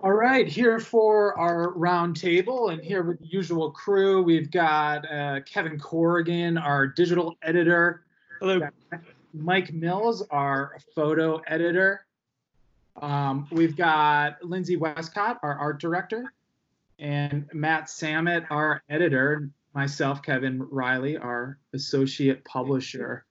[0.00, 5.10] All right, here for our round table and here with the usual crew, we've got
[5.10, 8.04] uh, Kevin Corrigan, our digital editor.
[8.40, 8.60] Hello.
[9.32, 12.04] Mike Mills, our photo editor.
[13.00, 16.32] Um, we've got Lindsay Westcott, our art director,
[16.98, 19.48] and Matt Samet, our editor.
[19.74, 23.24] Myself, Kevin Riley, our associate publisher.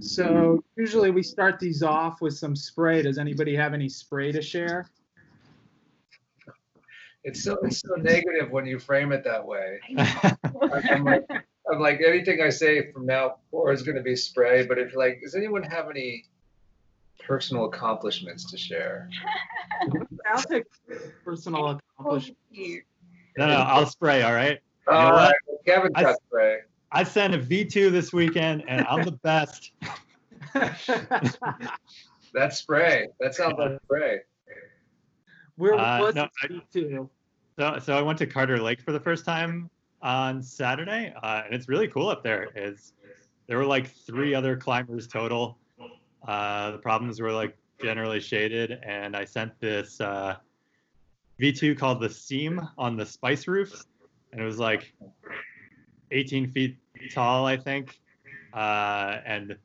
[0.00, 3.02] So usually we start these off with some spray.
[3.02, 4.90] Does anybody have any spray to share?
[7.24, 9.78] It's so it's so negative when you frame it that way.
[10.90, 11.22] I'm like,
[11.70, 14.66] I'm like everything I say from now forward is going to be spray.
[14.66, 16.24] But if like, does anyone have any
[17.20, 19.08] personal accomplishments to share?
[20.28, 20.64] I'll take
[21.24, 22.36] personal accomplishment.
[23.38, 24.22] No, no, I'll spray.
[24.22, 24.58] All right.
[24.88, 26.58] All know right, well, Kevin I- got spray.
[26.92, 29.72] I sent a V2 this weekend, and I'm the best.
[32.34, 33.08] That's spray.
[33.20, 34.20] That sounds like spray.
[35.56, 37.08] Where Uh, was no, it too?
[37.58, 39.70] So, so I went to Carter Lake for the first time
[40.02, 42.48] on Saturday, uh, and it's really cool up there.
[42.54, 42.92] Is
[43.46, 45.58] there were like three other climbers total.
[46.26, 50.36] Uh, the problems were like generally shaded, and I sent this uh,
[51.40, 53.84] V2 called the Seam on the Spice Roof,
[54.32, 54.94] and it was like
[56.12, 56.76] 18 feet
[57.12, 57.98] tall, I think.
[58.52, 59.56] Uh, and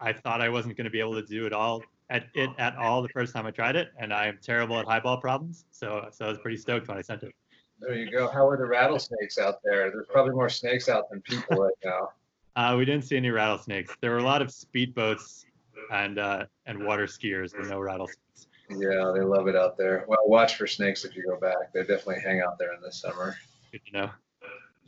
[0.00, 2.76] I thought I wasn't going to be able to do it all at it at
[2.76, 5.64] all the first time I tried it, and I am terrible at highball problems.
[5.70, 7.34] So, so I was pretty stoked when I sent it.
[7.80, 8.28] There you go.
[8.28, 9.90] How are the rattlesnakes out there?
[9.90, 12.08] There's probably more snakes out than people right now.
[12.56, 13.94] Uh, we didn't see any rattlesnakes.
[14.00, 15.44] There were a lot of speedboats
[15.92, 18.48] and uh, and water skiers, but no rattlesnakes.
[18.70, 20.04] Yeah, they love it out there.
[20.08, 21.72] Well, watch for snakes if you go back.
[21.72, 23.36] They definitely hang out there in the summer.
[23.70, 24.10] Good to know.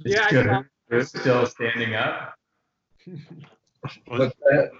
[0.04, 0.64] Is Yeah, I Cahoon know.
[0.88, 2.34] Roof still standing up?
[4.10, 4.70] Look, that,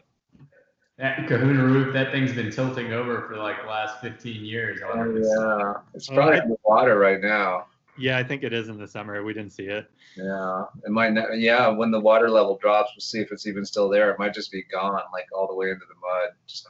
[0.99, 4.81] That Kahuna roof, that thing's been tilting over for like the last 15 years.
[4.83, 7.67] I wonder if it's- oh, yeah, it's probably in the water right now.
[7.99, 9.23] Yeah, I think it is in the summer.
[9.23, 9.91] We didn't see it.
[10.17, 11.13] Yeah, it might.
[11.13, 14.11] Not, yeah, when the water level drops, we'll see if it's even still there.
[14.11, 16.31] It might just be gone, like all the way into the mud.
[16.47, 16.67] Just-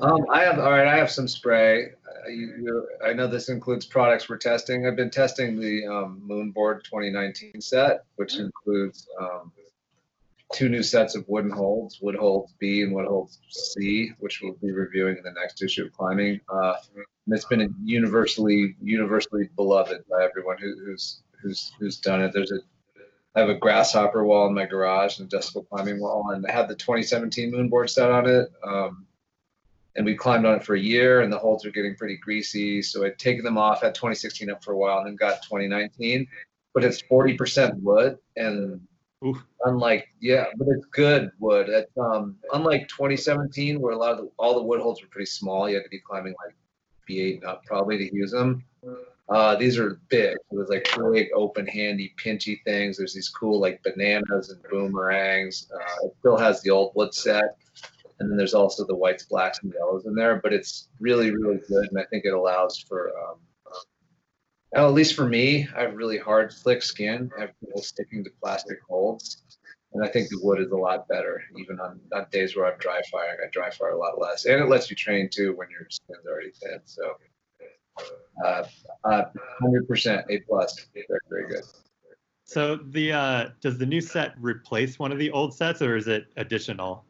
[0.00, 0.86] Um, I have all right.
[0.86, 1.92] I have some spray.
[2.06, 4.86] Uh, you, I know this includes products we're testing.
[4.86, 9.52] I've been testing the um, Moonboard 2019 set, which includes um,
[10.52, 14.54] two new sets of wooden holds, wood holds B and wood holds C, which we'll
[14.54, 16.40] be reviewing in the next issue of Climbing.
[16.48, 22.32] Uh, and it's been universally universally beloved by everyone who, who's who's who's done it.
[22.32, 22.58] There's a
[23.36, 26.52] I have a grasshopper wall in my garage and a decibel climbing wall, and I
[26.52, 28.48] have the 2017 Moonboard set on it.
[28.64, 29.06] Um,
[29.96, 32.82] and we climbed on it for a year and the holds were getting pretty greasy
[32.82, 36.26] so i'd taken them off had 2016 up for a while and then got 2019
[36.72, 38.80] but it's 40% wood and
[39.24, 39.42] Oof.
[39.64, 44.54] unlike yeah but it's good wood um unlike 2017 where a lot of the, all
[44.54, 46.54] the wood holds were pretty small you had to be climbing like
[47.08, 48.64] V8 and up probably to use them
[49.28, 50.36] uh, these are big.
[50.50, 52.98] So there's like big, open, handy, pinchy things.
[52.98, 55.70] There's these cool like bananas and boomerangs.
[55.74, 57.56] Uh, it still has the old wood set,
[58.18, 60.36] and then there's also the whites, blacks, and yellows in there.
[60.36, 63.36] But it's really, really good, and I think it allows for, um,
[64.72, 67.30] well, at least for me, I have really hard, slick skin.
[67.36, 69.42] I have trouble sticking to plastic holds,
[69.92, 72.78] and I think the wood is a lot better, even on, on days where I'm
[72.78, 73.38] dry firing.
[73.44, 76.26] I dry fire a lot less, and it lets you train too when your skin's
[76.26, 76.80] already thin.
[76.84, 77.14] So.
[78.44, 78.64] Uh,
[79.04, 79.24] uh,
[79.62, 80.86] 100% A plus.
[80.92, 81.62] Very, very good.
[82.44, 86.08] So the uh, does the new set replace one of the old sets, or is
[86.08, 87.04] it additional?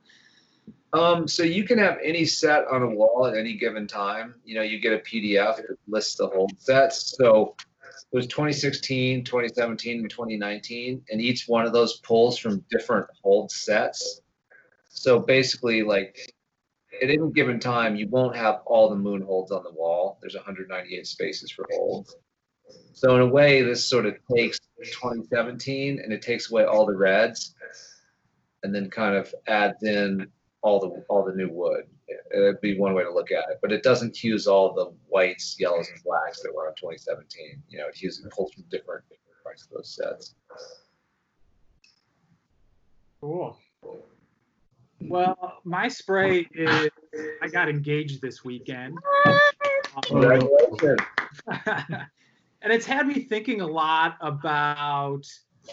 [0.95, 4.37] Um, so you can have any set on a wall at any given time.
[4.45, 7.17] You know, you get a PDF that lists the hold sets.
[7.17, 7.57] So
[8.13, 13.51] it was 2016, 2017, and 2019, and each one of those pulls from different hold
[13.51, 14.21] sets.
[14.89, 16.33] So basically, like
[17.03, 20.19] at any given time, you won't have all the moon holds on the wall.
[20.21, 22.15] There's 198 spaces for holds.
[22.93, 26.97] So in a way, this sort of takes 2017 and it takes away all the
[26.97, 27.57] reds,
[28.63, 30.29] and then kind of adds in
[30.65, 31.85] all the all the new wood.
[32.33, 35.57] It'd be one way to look at it, but it doesn't use all the whites,
[35.61, 37.63] yellows, and blacks that were on 2017.
[37.69, 39.05] You know, it uses it pulls from different
[39.43, 40.35] parts of those sets.
[43.21, 43.59] Cool.
[45.01, 46.91] Well, my spray is
[47.43, 48.97] I got engaged this weekend.
[50.07, 51.01] Congratulations.
[51.47, 55.27] and it's had me thinking a lot about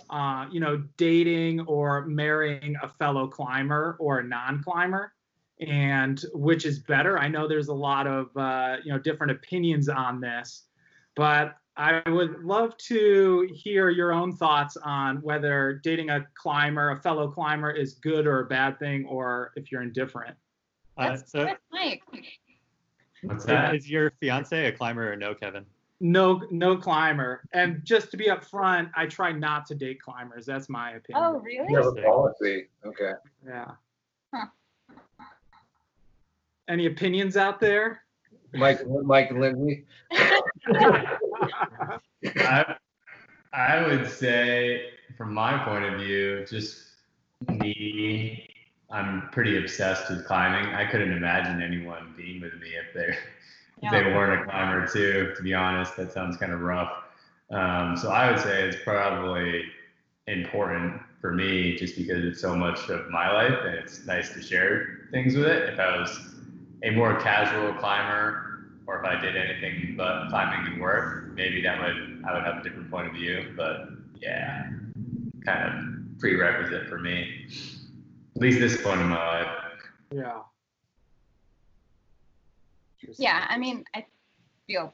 [0.09, 5.13] uh, you know dating or marrying a fellow climber or a non-climber
[5.59, 9.89] and which is better i know there's a lot of uh, you know different opinions
[9.89, 10.63] on this
[11.15, 17.01] but I would love to hear your own thoughts on whether dating a climber, a
[17.01, 20.35] fellow climber, is good or a bad thing, or if you're indifferent.
[20.97, 22.03] Uh, That's, so that's Mike.
[23.23, 23.75] What's is, that?
[23.75, 25.65] is your fiance a climber or no, Kevin?
[26.03, 27.47] No, no climber.
[27.53, 30.47] And just to be upfront, I try not to date climbers.
[30.47, 31.23] That's my opinion.
[31.23, 31.67] Oh, really?
[31.69, 32.69] You have a policy.
[32.83, 33.11] Okay.
[33.45, 33.71] Yeah.
[34.33, 34.47] Huh.
[36.67, 38.01] Any opinions out there?
[38.53, 39.85] Mike, Mike and Lindsay.
[42.35, 42.75] I,
[43.53, 46.83] I would say, from my point of view, just
[47.47, 48.49] me,
[48.89, 50.73] I'm pretty obsessed with climbing.
[50.73, 53.17] I couldn't imagine anyone being with me if they're
[53.81, 55.33] if they weren't a climber too.
[55.35, 56.91] To be honest, that sounds kind of rough.
[57.51, 59.63] Um, so I would say it's probably
[60.27, 64.41] important for me just because it's so much of my life and it's nice to
[64.41, 65.73] share things with it.
[65.73, 66.35] If I was
[66.83, 71.79] a more casual climber or if I did anything but climbing and work, maybe that
[71.79, 73.53] would I would have a different point of view.
[73.55, 73.89] But
[74.19, 74.69] yeah,
[75.45, 77.47] kind of prerequisite for me.
[78.35, 79.47] At least this point in my life.
[80.11, 80.41] yeah.
[83.17, 84.05] Yeah, I mean, I
[84.67, 84.93] feel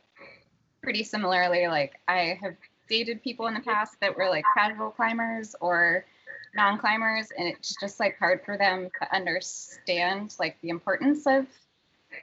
[0.81, 1.67] pretty similarly.
[1.67, 2.55] Like, I have
[2.89, 6.05] dated people in the past that were like casual climbers or
[6.55, 11.45] non climbers, and it's just like hard for them to understand like the importance of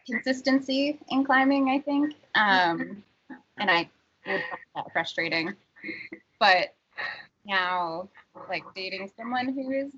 [0.06, 2.14] consistency in climbing, I think.
[2.34, 3.02] Um,
[3.58, 3.88] and I
[4.26, 5.54] would find that frustrating.
[6.40, 6.74] But
[7.46, 8.08] now,
[8.48, 9.92] like, dating someone who is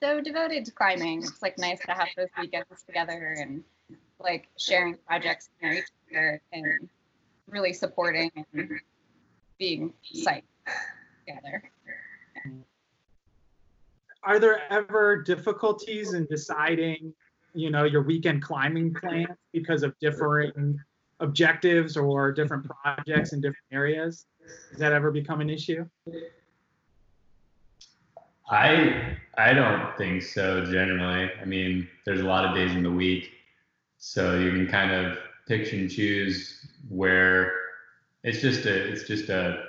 [0.00, 3.64] so devoted to climbing, it's like nice to have those weekends together and
[4.20, 6.88] like sharing projects near each other and
[7.48, 8.70] really supporting and
[9.58, 10.42] being psyched
[11.26, 11.70] together.
[14.22, 17.14] Are there ever difficulties in deciding,
[17.54, 20.78] you know, your weekend climbing plans because of differing
[21.20, 24.26] objectives or different projects in different areas?
[24.70, 25.86] Does that ever become an issue?
[28.50, 31.30] I I don't think so generally.
[31.40, 33.30] I mean, there's a lot of days in the week,
[34.00, 37.52] so you can kind of pick and choose where
[38.24, 39.62] it's just a it's just a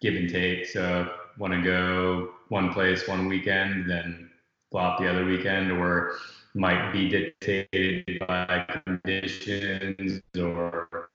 [0.00, 0.66] give and take.
[0.66, 4.30] So want to go one place one weekend, then
[4.70, 6.18] flop the other weekend, or
[6.54, 11.08] might be dictated by conditions or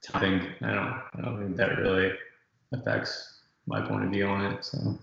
[0.00, 0.42] something.
[0.62, 2.12] I don't I don't think that really
[2.72, 4.64] affects my point of view on it.
[4.64, 4.98] So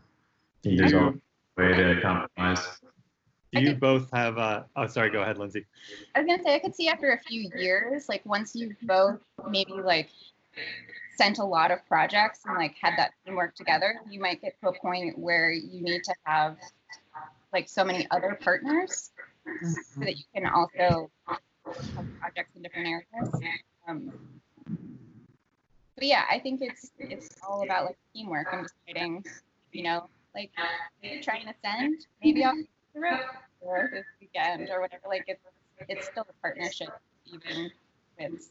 [0.64, 1.14] there's a
[1.58, 2.68] way to compromise.
[3.54, 3.78] Do you Okay.
[3.78, 4.38] both have?
[4.38, 5.10] Uh, oh, sorry.
[5.10, 5.66] Go ahead, Lindsay.
[6.16, 9.20] I was gonna say I could see after a few years, like once you've both
[9.50, 10.10] maybe like
[11.16, 14.70] sent a lot of projects and like had that teamwork together, you might get to
[14.70, 16.58] a point where you need to have
[17.54, 19.12] like so many other partners
[19.64, 21.10] so that you can also
[21.96, 23.34] have projects in different areas.
[23.88, 24.12] Um,
[25.96, 29.24] but yeah, I think it's it's all about like teamwork and deciding,
[29.72, 30.52] you know, like
[31.24, 32.54] trying to send, maybe I'll
[33.00, 33.20] road
[33.62, 35.04] or this weekend or whatever.
[35.08, 35.42] Like it's
[35.88, 36.90] it's still a partnership,
[37.26, 37.72] even
[38.20, 38.50] with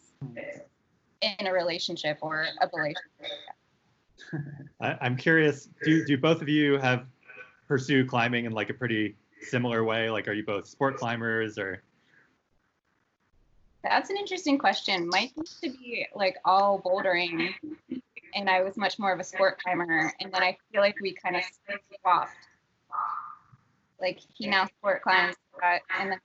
[1.23, 3.03] in a relationship or a relationship.
[4.81, 5.69] I, I'm curious.
[5.85, 7.07] Do do both of you have
[7.69, 10.11] pursue climbing in like a pretty similar way?
[10.11, 11.83] Like, are you both sport climbers or?
[13.83, 15.09] That's an interesting question.
[15.13, 17.55] Mike used to be like all bouldering,
[18.35, 20.13] and I was much more of a sport climber.
[20.21, 21.43] And then I feel like we kind of
[22.01, 22.46] swapped.
[24.01, 26.21] Like he now sport climbs, but- and then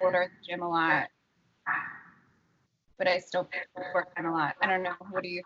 [0.00, 1.08] the gym a lot.
[2.96, 4.56] But I still sport climb a lot.
[4.62, 4.94] I don't know.
[5.10, 5.42] What do you?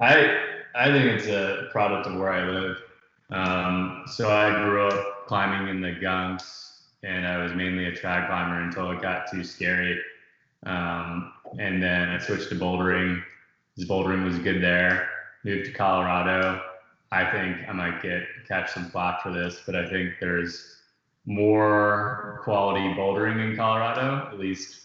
[0.00, 0.38] I
[0.74, 2.76] I think it's a product of where I live.
[3.30, 8.26] Um, so I grew up climbing in the gunks, and I was mainly a trad
[8.26, 10.00] climber until it got too scary.
[10.66, 13.22] Um, and then I switched to bouldering.
[13.76, 15.08] Because bouldering was good there.
[15.44, 16.60] Moved to Colorado.
[17.14, 20.80] I think I might get catch some flack for this, but I think there's
[21.26, 24.80] more quality bouldering in Colorado, at least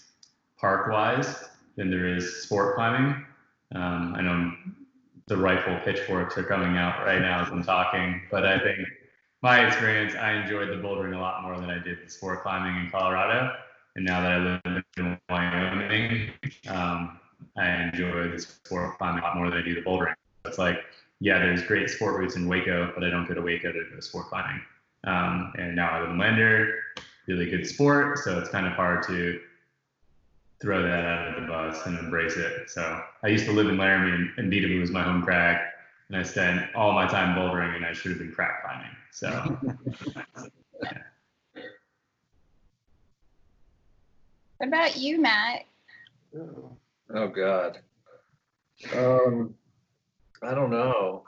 [0.59, 3.25] park wise, than there is sport climbing.
[3.73, 4.51] Um, I know
[5.27, 8.87] the rifle pitchforks are coming out right now as I'm talking, but I think
[9.41, 12.83] my experience, I enjoyed the bouldering a lot more than I did the sport climbing
[12.83, 13.55] in Colorado.
[13.95, 16.29] And now that I live in Wyoming,
[16.67, 17.19] um,
[17.57, 20.13] I enjoy the sport climbing a lot more than I do the bouldering.
[20.45, 20.77] It's like,
[21.19, 23.99] yeah, there's great sport routes in Hueco, but I don't go to Hueco to go
[23.99, 24.61] sport climbing.
[25.03, 26.73] Um, and now I live in Lander,
[27.27, 29.39] really good sport, so it's kind of hard to
[30.61, 32.69] throw that out of the bus and embrace it.
[32.69, 35.57] So I used to live in Laramie, and, and Vedauwoo was my home crag,
[36.09, 38.91] and I spent all my time bouldering, and I should have been crack climbing.
[39.11, 39.57] So
[44.59, 45.61] What about you, Matt?
[46.35, 47.79] Oh God.
[48.93, 49.55] Um,
[50.41, 51.23] I don't know.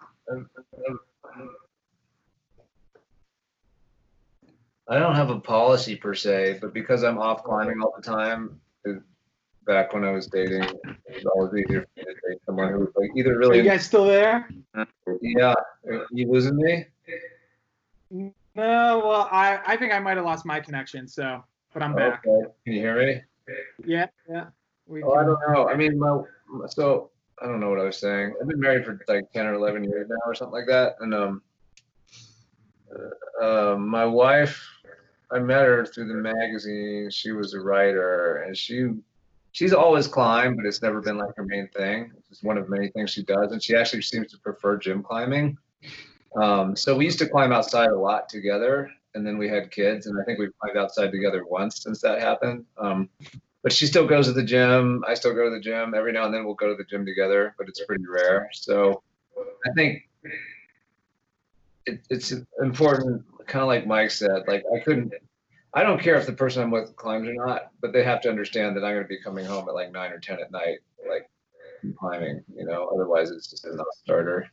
[4.88, 8.60] I don't have a policy per se, but because I'm off climbing all the time,
[8.86, 9.01] it-
[9.65, 10.82] back when I was dating, it
[11.13, 13.63] was always easier for me to date someone who was like either Are really, you
[13.63, 14.50] guys still there?
[15.22, 15.53] yeah,
[16.12, 16.86] you losing me?
[18.10, 22.25] No, well, I, I think I might have lost my connection, so, but I'm back.
[22.27, 22.50] Okay.
[22.65, 23.22] Can you hear me?
[23.86, 24.48] Yeah, yeah.
[24.88, 25.70] We Oh, I can- don't know.
[25.70, 26.22] I mean, my
[26.68, 28.36] so I don't know what I was saying.
[28.39, 30.95] I've been married for like ten or eleven years now, or something like that.
[31.00, 31.41] And um,
[32.93, 34.63] uh, uh, my wife,
[35.31, 37.10] I met her through the magazine.
[37.10, 38.89] She was a writer, and she
[39.53, 42.12] she's always climbed, but it's never been like her main thing.
[42.17, 45.01] It's just one of many things she does, and she actually seems to prefer gym
[45.01, 45.57] climbing.
[46.36, 50.05] Um, so we used to climb outside a lot together, and then we had kids,
[50.05, 52.65] and I think we've climbed outside together once since that happened.
[52.77, 53.10] Um,
[53.63, 55.03] but she still goes to the gym.
[55.08, 55.94] I still go to the gym.
[55.94, 58.50] Every now and then we'll go to the gym together, but it's pretty rare.
[58.53, 59.03] So
[59.65, 60.10] I think
[61.86, 64.44] it, it's important, kind of like Mike said.
[64.48, 65.13] Like I couldn't,
[65.74, 68.30] I don't care if the person I'm with climbs or not, but they have to
[68.30, 70.80] understand that I'm going to be coming home at like nine or ten at night,
[71.08, 71.30] like
[71.98, 72.44] climbing.
[72.56, 74.50] You know, otherwise it's just a non-starter.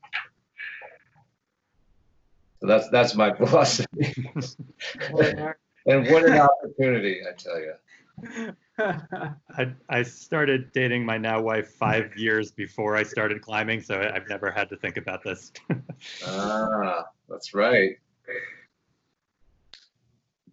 [2.61, 4.31] So that's that's my philosophy.
[5.87, 8.55] and what an opportunity, I tell you.
[9.59, 14.15] I, I started dating my now wife five years before I started climbing, so I-
[14.15, 15.53] I've never had to think about this.
[16.25, 17.97] Ah, that's right.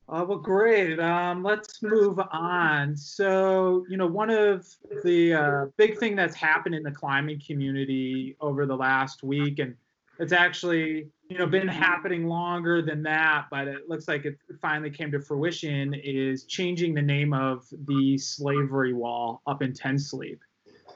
[0.07, 0.99] Uh, well, great.
[0.99, 2.95] Um, let's move on.
[2.95, 4.67] So, you know, one of
[5.03, 9.75] the uh, big thing that's happened in the climbing community over the last week, and
[10.19, 14.91] it's actually, you know, been happening longer than that, but it looks like it finally
[14.91, 20.39] came to fruition, is changing the name of the slavery wall up in Ten Sleep.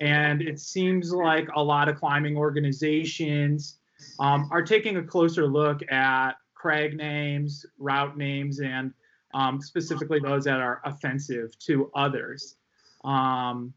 [0.01, 3.79] And it seems like a lot of climbing organizations
[4.19, 8.93] um, are taking a closer look at crag names, route names, and
[9.33, 12.55] um, specifically those that are offensive to others.
[13.03, 13.73] Um,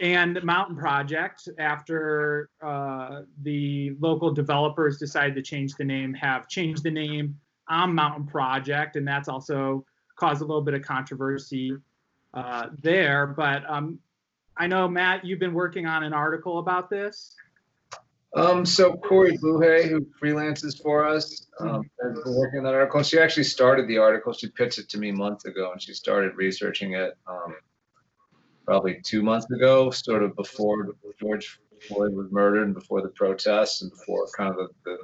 [0.00, 6.82] and Mountain Project, after uh, the local developers decided to change the name, have changed
[6.82, 7.38] the name
[7.68, 9.84] on Mountain Project, and that's also
[10.16, 11.76] caused a little bit of controversy
[12.32, 13.26] uh, there.
[13.26, 13.98] But um,
[14.56, 17.36] I know Matt, you've been working on an article about this.
[18.36, 23.02] Um, so Corey Buhay, who freelances for us, um, has been working on that article.
[23.02, 24.32] She actually started the article.
[24.32, 27.56] She pitched it to me months ago, and she started researching it um,
[28.70, 31.58] probably two months ago, sort of before George
[31.88, 34.98] Floyd was murdered and before the protests and before kind of the, the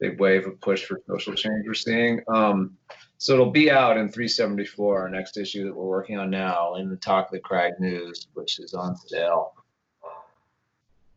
[0.00, 2.22] big wave of push for social change we're seeing.
[2.28, 2.78] Um,
[3.18, 6.88] so it'll be out in 374, our next issue that we're working on now, in
[6.88, 9.52] the Talk the Crag News, which is on sale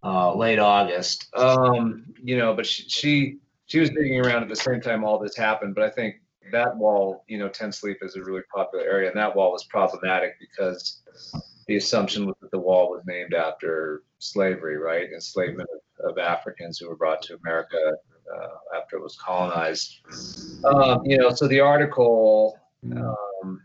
[0.03, 1.33] uh, late August.
[1.33, 5.17] Um, you know, but she, she she was digging around at the same time all
[5.17, 5.75] this happened.
[5.75, 6.15] But I think
[6.51, 9.63] that wall, you know, Ten Sleep is a really popular area, and that wall was
[9.63, 11.03] problematic because
[11.69, 15.07] the assumption was that the wall was named after slavery, right?
[15.13, 17.93] Enslavement of, of Africans who were brought to America
[18.35, 19.99] uh, after it was colonized.
[20.65, 22.57] Um, you know, so the article
[22.91, 23.61] um,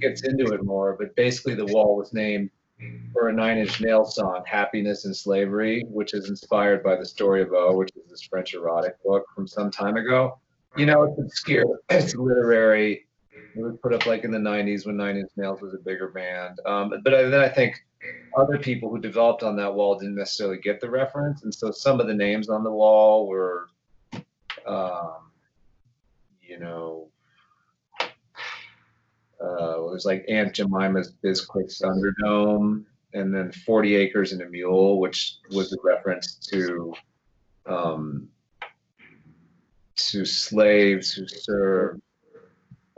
[0.00, 2.48] gets into it more, but basically the wall was named
[3.12, 7.42] for a Nine Inch Nail song, Happiness and Slavery, which is inspired by the story
[7.42, 10.40] of O, which is this French erotic book from some time ago.
[10.78, 13.06] You know, it's obscure, it's literary.
[13.54, 16.08] It was put up like in the 90s when Nine Inch Nails was a bigger
[16.08, 16.58] band.
[16.64, 17.76] Um, but then I think
[18.36, 21.42] other people who developed on that wall didn't necessarily get the reference.
[21.42, 23.68] And so some of the names on the wall were,
[24.66, 25.30] um,
[26.40, 27.08] you know,
[29.42, 35.00] uh, it was like Aunt Jemima's Bisquick Thunderdome, and then 40 Acres and a Mule,
[35.00, 36.94] which was a reference to
[37.66, 38.28] um,
[39.96, 42.00] to slaves who served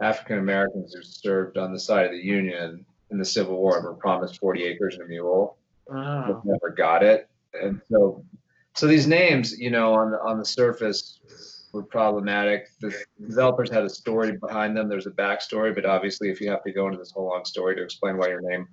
[0.00, 3.84] African Americans who served on the side of the Union in the Civil War and
[3.84, 5.56] were promised 40 acres and a mule,
[6.26, 7.28] but never got it.
[7.54, 8.24] And so,
[8.74, 11.20] so these names, you know, on the on the surface
[11.72, 12.68] were problematic.
[12.80, 12.94] The
[13.28, 14.88] developers had a story behind them.
[14.88, 17.76] There's a backstory, but obviously, if you have to go into this whole long story
[17.76, 18.66] to explain why your name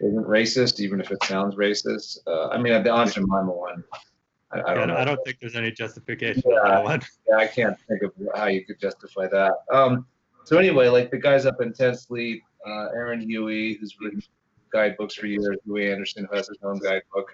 [0.00, 3.82] isn't racist, even if it sounds racist, uh, I mean, the Aunt Jemima one,
[4.52, 4.96] I, I don't know.
[4.96, 7.00] I don't think there's any justification one.
[7.28, 9.52] Yeah, I can't think of how you could justify that.
[9.72, 10.06] Um,
[10.46, 14.22] so anyway, like the guys up in Ted uh, Aaron Huey, who's written
[14.72, 17.32] guidebooks for years, Louie Anderson, who has his own guidebook,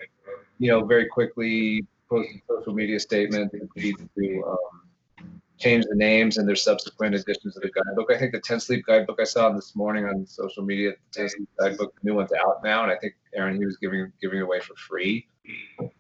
[0.59, 6.49] you know, very quickly posted social media statement agreed to um, change the names and
[6.49, 8.11] their subsequent additions to the guidebook.
[8.11, 11.29] I think the 10 Sleep guidebook I saw this morning on social media, the 10
[11.29, 14.61] Sleep guidebook, new one's out now, and I think Aaron Huey was giving giving away
[14.61, 15.27] for free.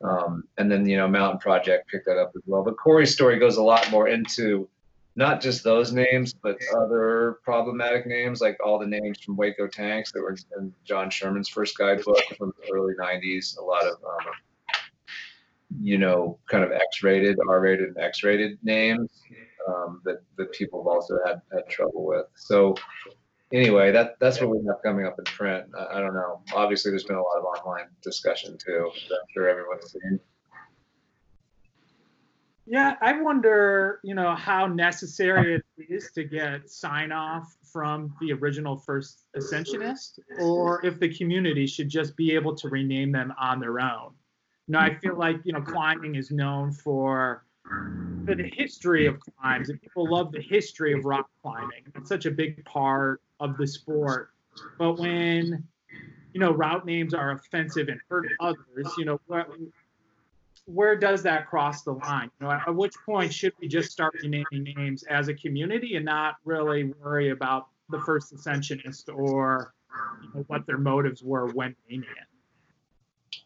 [0.02, 2.62] Um, and then you know Mountain Project picked that up as well.
[2.62, 4.68] But Corey's story goes a lot more into
[5.14, 10.10] not just those names, but other problematic names, like all the names from Hueco tanks
[10.12, 13.58] that were in John Sherman's first guidebook from the early 90s.
[13.58, 14.32] A lot of um,
[15.80, 19.22] you know, kind of X-rated, R-rated, and X-rated names
[19.68, 22.26] um, that that people have also had had trouble with.
[22.34, 22.74] So
[23.52, 25.66] anyway, that that's what we have coming up in print.
[25.78, 26.42] I, I don't know.
[26.54, 28.90] Obviously, there's been a lot of online discussion too.
[29.08, 30.20] that I'm sure everyone's seen.
[32.66, 38.32] Yeah, I wonder, you know, how necessary it is to get sign off from the
[38.32, 43.58] original first ascensionist, or if the community should just be able to rename them on
[43.58, 44.12] their own.
[44.68, 47.44] Know, I feel like, you know, climbing is known for
[48.24, 51.84] for the history of climbs, and people love the history of rock climbing.
[51.96, 54.30] It's such a big part of the sport.
[54.78, 55.64] But when
[56.32, 59.20] you know route names are offensive and hurt others, you know,
[60.66, 62.30] where, does that cross the line?
[62.40, 66.04] You know, at which point should we just start renaming names as a community and
[66.04, 69.74] not really worry about the first ascensionist or
[70.22, 73.38] you know, what their motives were when naming it?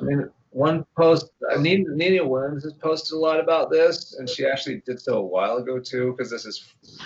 [0.00, 4.28] I mean, one post, uh, Nina, Nina Williams has posted a lot about this, and
[4.28, 6.58] she actually did so a while ago too, because this has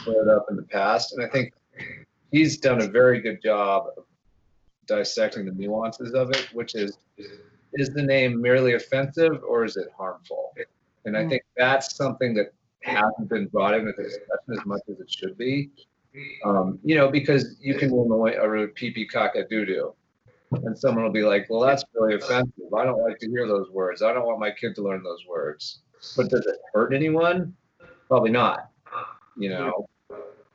[0.04, 1.12] flared up in the past.
[1.12, 1.52] And I think
[2.30, 4.04] he's done a very good job of
[4.86, 6.98] dissecting the nuances of it, which is
[7.74, 10.54] is the name merely offensive or is it harmful?
[11.04, 15.00] And I think that's something that hasn't been brought into the discussion as much as
[15.00, 15.70] it should be.
[16.44, 19.06] Um, you know, because you can name a, a pee pee
[19.50, 19.94] doo doo
[20.52, 22.72] and someone will be like, well, that's really offensive.
[22.76, 24.02] I don't like to hear those words.
[24.02, 25.80] I don't want my kid to learn those words.
[26.16, 27.54] But does it hurt anyone?
[28.08, 28.70] Probably not.
[29.36, 29.88] You know.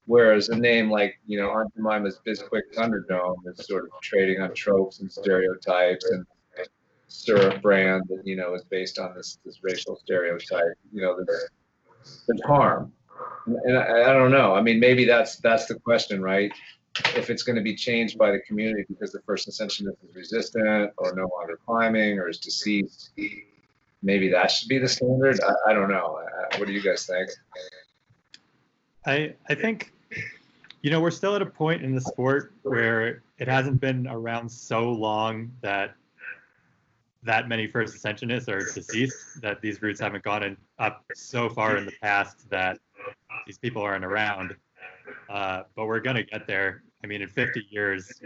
[0.05, 4.53] Whereas a name like, you know, Aunt Jemima's Bisquick Thunderdome is sort of trading on
[4.53, 6.25] tropes and stereotypes and
[7.11, 10.75] syrup brand that, you know, is based on this this racial stereotype.
[10.93, 11.49] You know, there's,
[12.27, 12.91] there's harm.
[13.45, 14.53] And I, I don't know.
[14.53, 16.51] I mean, maybe that's that's the question, right?
[17.15, 20.91] if it's going to be changed by the community because the first ascensionist is resistant
[20.97, 23.11] or no longer climbing or is deceased,
[24.01, 25.39] maybe that should be the standard.
[25.41, 26.19] I, I don't know.
[26.57, 27.29] What do you guys think?
[29.05, 29.93] I I think
[30.81, 34.51] you know we're still at a point in the sport where it hasn't been around
[34.51, 35.95] so long that
[37.23, 41.77] that many first ascensionists are deceased that these routes haven't gone in, up so far
[41.77, 42.79] in the past that
[43.45, 44.55] these people aren't around
[45.29, 46.83] uh, but we're going to get there.
[47.03, 48.21] I mean, in 50 years,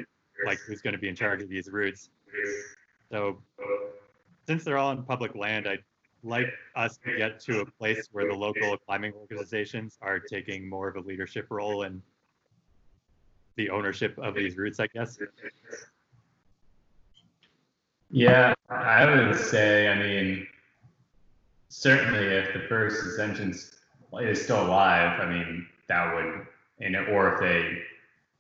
[0.46, 2.10] like who's going to be in charge of these routes?
[3.12, 3.38] So
[4.48, 5.84] since they're all on public land, I'd
[6.24, 10.88] like us to get to a place where the local climbing organizations are taking more
[10.88, 12.02] of a leadership role in
[13.56, 15.18] the ownership of these routes, I guess.
[18.16, 20.48] Yeah, I would say, I mean,
[21.68, 23.54] certainly if the first ascension
[24.22, 26.48] is still alive, I mean, that would
[26.80, 27.78] and or if they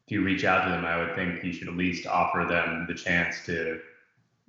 [0.05, 2.85] if you reach out to them, I would think you should at least offer them
[2.87, 3.81] the chance to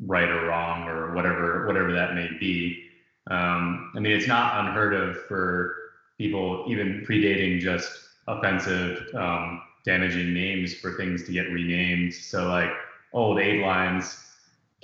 [0.07, 2.85] right or wrong or whatever whatever that may be.
[3.29, 5.75] Um, I mean, it's not unheard of for
[6.19, 7.91] people even predating just
[8.29, 12.15] offensive, um, damaging names for things to get renamed.
[12.15, 12.71] So like
[13.13, 14.23] old aid lines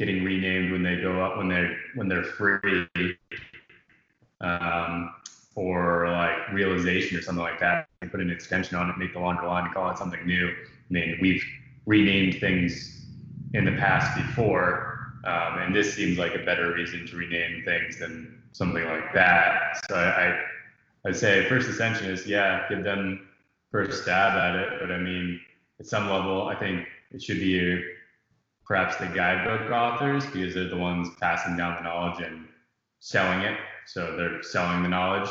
[0.03, 2.89] getting renamed when they go up when they're when they're free.
[4.41, 5.15] Um,
[5.55, 9.21] or like realization or something like that and put an extension on it, make the
[9.21, 10.49] longer line call it something new.
[10.49, 11.45] I mean, we've
[11.87, 13.07] renamed things
[13.55, 17.99] in the past before, um, and this seems like a better reason to rename things
[17.99, 19.85] than something like that.
[19.89, 20.41] So I,
[21.07, 23.29] I'd say first ascension is yeah, give them
[23.71, 25.41] first stab at it, but I mean,
[25.79, 27.85] at some level, I think it should be
[28.65, 32.47] perhaps the guidebook authors because they're the ones passing down the knowledge and
[33.01, 35.29] selling it so they're selling the knowledge.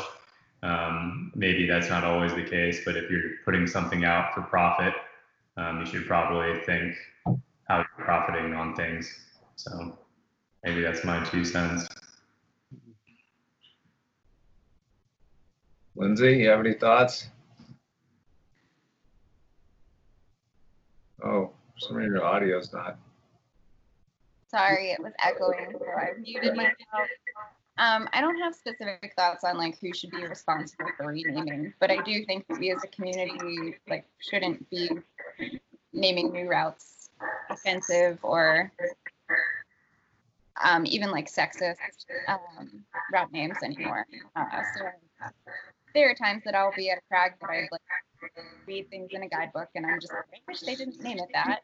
[0.62, 4.94] Um, maybe that's not always the case, but if you're putting something out for profit,
[5.56, 6.94] um, you should probably think
[7.68, 9.12] how you're profiting on things.
[9.56, 9.98] So
[10.62, 11.88] maybe that's my two cents.
[15.96, 17.28] Lindsay, you have any thoughts?
[21.24, 22.98] Oh, some reason your audio's not.
[24.54, 27.08] Sorry, it was echoing, so I muted myself.
[27.78, 31.90] Um, I don't have specific thoughts on like who should be responsible for renaming, but
[31.90, 34.90] I do think that we as a community like shouldn't be
[35.94, 37.08] naming new routes
[37.48, 38.70] offensive or
[40.62, 41.76] um, even like sexist
[42.28, 44.06] um, route names anymore.
[44.36, 44.84] Uh, so
[45.94, 47.80] there are times that I'll be at a crag that I like
[48.66, 51.28] read things in a guidebook, and I'm just like, I wish they didn't name it
[51.32, 51.60] that.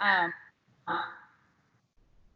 [0.00, 0.32] Um,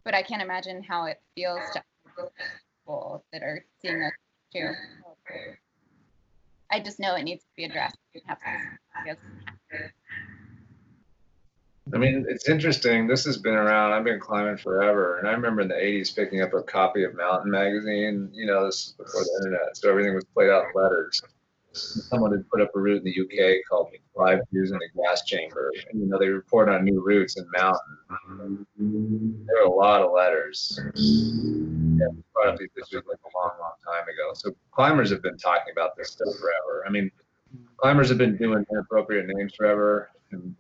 [0.06, 4.12] but I can't imagine how it feels to people that are seeing this
[4.54, 4.70] too.
[6.70, 7.98] I just know it needs to be addressed.
[11.92, 13.08] I mean, it's interesting.
[13.08, 13.92] This has been around.
[13.92, 17.14] I've been climbing forever, and I remember in the '80s picking up a copy of
[17.16, 18.30] Mountain Magazine.
[18.32, 21.20] You know, this is before the internet, so everything was played out in letters.
[21.76, 25.24] Someone had put up a route in the UK called Five Views in a Gas
[25.24, 28.66] Chamber, and you know they report on new routes and mountains.
[29.46, 30.78] There are a lot of letters.
[30.94, 34.32] Yeah, brought up these issues like a long, long time ago.
[34.34, 36.84] So climbers have been talking about this stuff forever.
[36.86, 37.10] I mean,
[37.76, 40.10] climbers have been doing inappropriate names forever.
[40.32, 40.56] And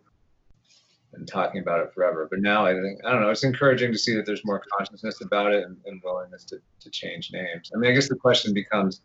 [1.16, 2.28] and talking about it forever.
[2.30, 3.30] But now I think I don't know.
[3.30, 6.90] It's encouraging to see that there's more consciousness about it and, and willingness to, to
[6.90, 7.70] change names.
[7.74, 9.00] I mean, I guess the question becomes,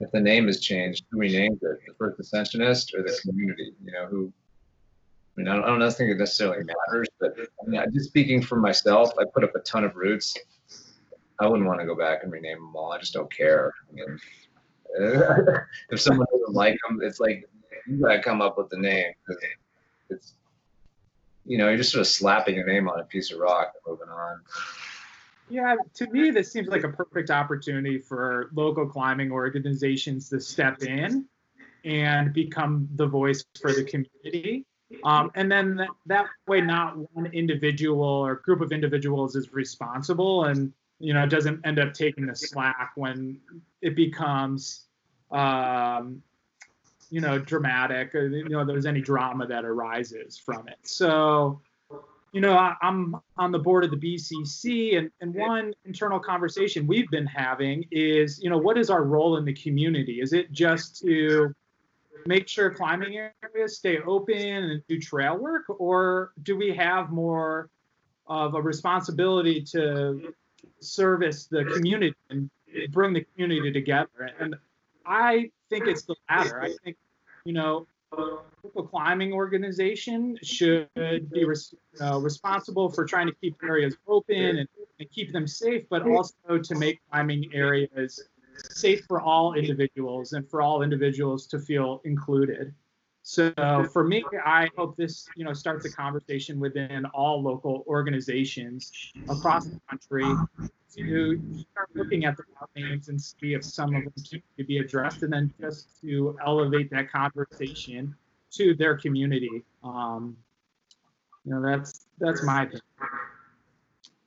[0.00, 1.80] if the name is changed, who renames it?
[1.86, 3.72] The first ascensionist or the community?
[3.84, 4.32] You know, who?
[5.36, 8.42] I mean, I don't, I don't think it necessarily matters, but I mean, just speaking
[8.42, 10.36] for myself, I put up a ton of roots.
[11.40, 12.92] I wouldn't want to go back and rename them all.
[12.92, 13.72] I just don't care.
[13.88, 14.18] I mean,
[15.90, 17.48] if someone doesn't like them, it's like
[17.86, 19.12] you gotta come up with the name.
[20.10, 20.34] It's
[21.44, 23.92] you know, you're just sort of slapping a name on a piece of rock and
[23.92, 24.40] moving on.
[25.50, 30.82] Yeah, to me, this seems like a perfect opportunity for local climbing organizations to step
[30.82, 31.26] in
[31.84, 34.66] and become the voice for the community.
[35.04, 40.44] Um, and then that, that way, not one individual or group of individuals is responsible
[40.44, 43.40] and, you know, doesn't end up taking the slack when
[43.80, 44.86] it becomes,
[45.30, 46.22] um,
[47.10, 51.60] you know dramatic or you know there's any drama that arises from it so
[52.32, 56.86] you know I, am on the board of the bcc and, and one internal conversation
[56.86, 60.20] we've been having is you know what is our role in the community?
[60.20, 61.54] Is it just to
[62.26, 67.70] make sure climbing areas stay open and do trail work or do we have more
[68.26, 70.34] of a responsibility to
[70.80, 72.50] service the community and
[72.90, 74.30] bring the community together?
[74.38, 74.54] And
[75.06, 76.60] I think it's the latter.
[76.60, 76.96] I think,
[77.44, 77.86] you know,
[78.90, 84.68] climbing organization should be res- uh, responsible for trying to keep areas open and,
[84.98, 90.48] and keep them safe, but also to make climbing areas safe for all individuals and
[90.48, 92.74] for all individuals to feel included.
[93.22, 93.52] So
[93.92, 99.66] for me, I hope this, you know, starts a conversation within all local organizations across
[99.66, 100.34] the country
[100.96, 102.44] to start looking at the
[102.76, 106.90] names and see if some of them can be addressed, and then just to elevate
[106.90, 108.14] that conversation
[108.52, 109.62] to their community.
[109.84, 110.36] Um,
[111.44, 112.82] you know, that's that's my opinion.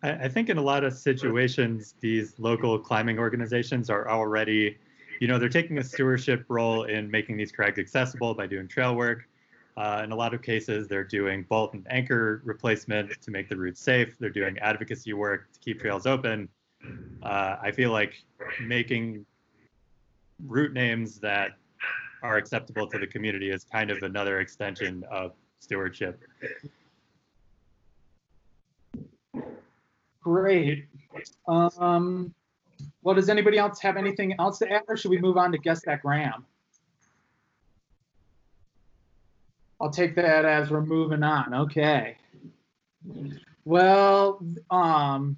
[0.04, 4.78] I think in a lot of situations, these local climbing organizations are already,
[5.20, 8.96] you know, they're taking a stewardship role in making these crags accessible by doing trail
[8.96, 9.28] work.
[9.82, 13.58] Uh, in a lot of cases, they're doing bolt and anchor replacement to make the
[13.58, 14.16] route safe.
[14.20, 16.48] They're doing advocacy work to keep trails open.
[17.24, 18.14] Uh, I feel like
[18.62, 19.26] making
[20.46, 21.54] route names that
[22.22, 26.22] are acceptable to the community is kind of another extension of stewardship.
[30.22, 30.86] Great.
[31.48, 32.36] Um,
[33.02, 35.58] well, does anybody else have anything else to add, or should we move on to
[35.58, 36.46] guess that Gram?
[39.82, 41.56] I'll take that as we're moving on.
[41.56, 42.16] Okay.
[43.66, 45.36] Well, um,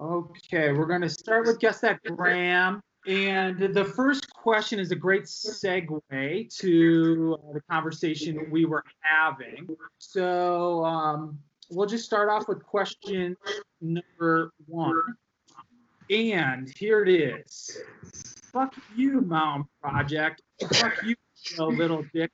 [0.00, 2.82] okay, we're going to start with guess that Gram.
[3.06, 9.68] And the first question is a great segue to uh, the conversation we were having.
[9.98, 11.38] So um,
[11.70, 13.36] we'll just start off with question
[13.82, 15.02] number one.
[16.08, 17.78] And here it is.
[18.52, 20.40] Fuck you, Mountain Project.
[20.72, 21.16] Fuck you,
[21.58, 22.30] little dick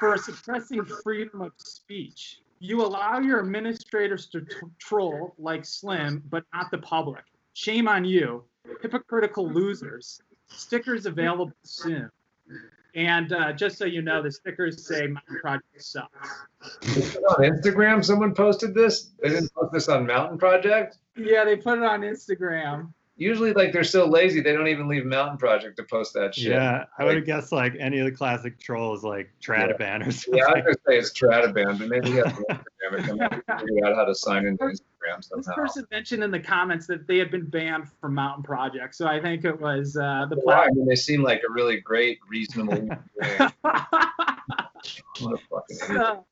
[0.00, 2.40] for suppressing freedom of speech.
[2.58, 7.24] You allow your administrators to t- troll like Slim, but not the public.
[7.52, 8.44] Shame on you.
[8.82, 10.20] Hypocritical losers.
[10.48, 12.10] Stickers available soon.
[12.94, 16.28] And uh, just so you know, the stickers say Mountain Project sucks.
[16.82, 19.10] on Instagram, someone posted this.
[19.22, 20.98] They didn't post this on Mountain Project.
[21.16, 25.04] Yeah, they put it on Instagram usually like they're so lazy they don't even leave
[25.04, 26.52] Mountain Project to post that shit.
[26.52, 30.08] Yeah, I would have guessed like any of the classic trolls like Tradaban yeah.
[30.08, 30.38] or something.
[30.38, 33.04] Yeah, I was gonna say it's Tradaban, but maybe he has Instagram and
[33.60, 35.36] figure out how to sign into Instagram somehow.
[35.36, 39.06] This person mentioned in the comments that they had been banned from Mountain Project, so
[39.06, 40.70] I think it was uh, the platform.
[40.70, 42.88] I mean, they seem like a really great, reasonable.
[45.68, 46.24] so,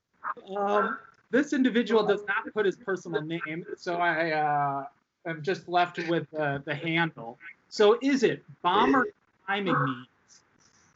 [0.56, 0.98] um,
[1.30, 4.84] this individual does not put his personal name, so I uh,
[5.28, 7.38] I'm just left with uh, the handle.
[7.68, 9.08] So is it bomber
[9.46, 10.40] climbing needs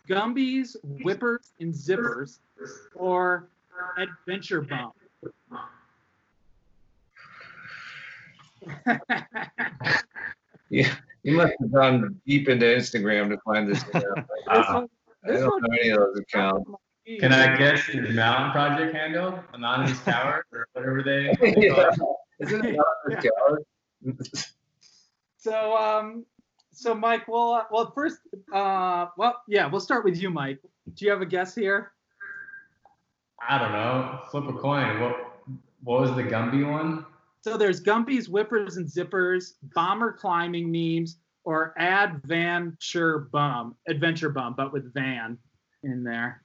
[0.08, 2.38] Gumbies, Whippers, and Zippers,
[2.94, 3.44] or
[3.98, 4.92] Adventure bomb?
[10.70, 13.84] Yeah, you must have gone deep into Instagram to find this.
[13.92, 14.04] This
[14.48, 14.88] Uh, one-
[15.24, 16.70] I don't one- know any of those accounts.
[17.20, 19.38] Can I guess the Mountain Project handle?
[19.52, 21.34] Anonymous Tower or whatever they.
[21.40, 21.90] they call yeah.
[21.90, 21.98] it?
[22.48, 23.24] Isn't it not this
[25.42, 26.24] So, um,
[26.70, 28.18] so Mike, well, uh, well, first,
[28.54, 30.60] uh, well, yeah, we'll start with you, Mike.
[30.94, 31.90] Do you have a guess here?
[33.48, 34.20] I don't know.
[34.30, 35.00] Flip a coin.
[35.00, 35.40] What
[35.82, 37.04] what was the Gumby one?
[37.40, 44.72] So there's Gumbies, Whippers, and Zippers, bomber climbing memes, or adventure bum, adventure bum, but
[44.72, 45.36] with van
[45.82, 46.44] in there.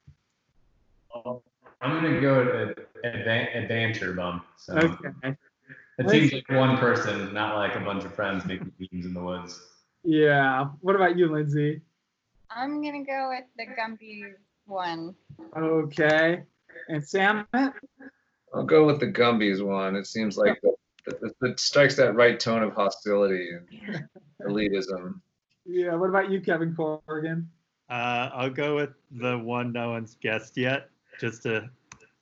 [1.14, 1.40] I'm
[1.82, 4.42] gonna go advan- adventure bum.
[4.56, 5.36] So Okay.
[5.98, 9.20] It seems like one person, not like a bunch of friends making memes in the
[9.20, 9.60] woods.
[10.04, 10.68] Yeah.
[10.80, 11.82] What about you, Lindsay?
[12.50, 14.32] I'm gonna go with the Gumby
[14.66, 15.14] one.
[15.56, 16.42] Okay.
[16.88, 17.46] And Sam?
[17.52, 19.96] I'll go with the Gumbies one.
[19.96, 24.06] It seems like the, the, it strikes that right tone of hostility and
[24.42, 25.20] elitism.
[25.66, 25.94] Yeah.
[25.96, 27.50] What about you, Kevin Corrigan?
[27.90, 31.68] Uh, I'll go with the one no one's guessed yet, just to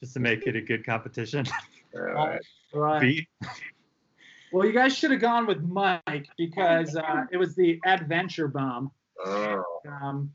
[0.01, 1.45] just to make it a good competition.
[1.97, 2.41] All right.
[2.75, 3.27] Right.
[4.53, 8.91] Well, you guys should have gone with Mike because uh, it was the adventure bum.
[9.25, 9.63] Oh,
[10.03, 10.33] Um,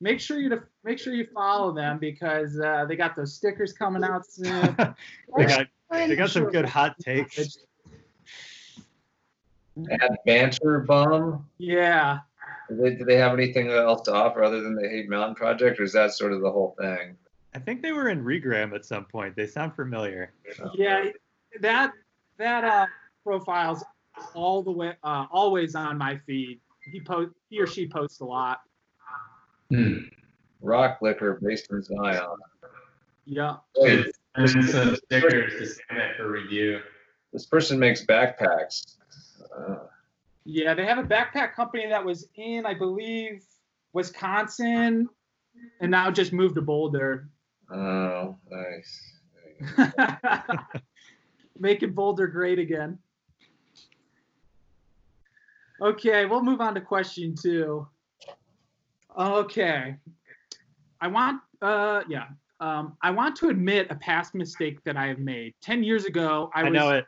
[0.00, 3.72] make sure you to make sure you follow them because uh, they got those stickers
[3.72, 4.76] coming out soon.
[5.36, 7.58] they got they got some good hot takes.
[9.90, 11.46] Adventure Bum.
[11.58, 12.20] Yeah.
[12.68, 15.78] Do they, do they have anything else to offer other than the Hate Mountain Project,
[15.78, 17.16] or is that sort of the whole thing?
[17.56, 19.34] I think they were in Regram at some point.
[19.34, 20.30] They sound familiar.
[20.74, 21.06] Yeah,
[21.60, 21.92] that
[22.36, 22.86] that uh
[23.24, 23.82] profile's
[24.34, 26.60] all the way uh always on my feed.
[26.92, 28.60] He post he or she posts a lot.
[29.70, 30.00] Hmm.
[30.60, 32.26] Rock Liquor based in Zion.
[33.24, 33.56] Yeah.
[33.78, 36.80] Wait, And some stickers to send it for review.
[37.32, 38.96] this person makes backpacks.
[39.56, 39.76] Uh,
[40.44, 43.44] Yeah, they have a backpack company that was in, I believe,
[43.94, 45.08] Wisconsin
[45.80, 47.30] and now just moved to Boulder.
[47.70, 49.12] Oh, nice.
[51.58, 52.98] Making Boulder great again.
[55.80, 57.86] Okay, we'll move on to question two.
[59.18, 59.96] Okay.
[61.00, 62.26] I want, uh, yeah.
[62.60, 65.54] Um, I want to admit a past mistake that I have made.
[65.62, 67.04] 10 years ago, I, I was know it.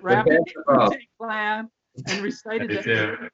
[0.00, 0.64] rapping Adventure
[1.18, 1.70] Bum.
[2.08, 3.32] And recited it.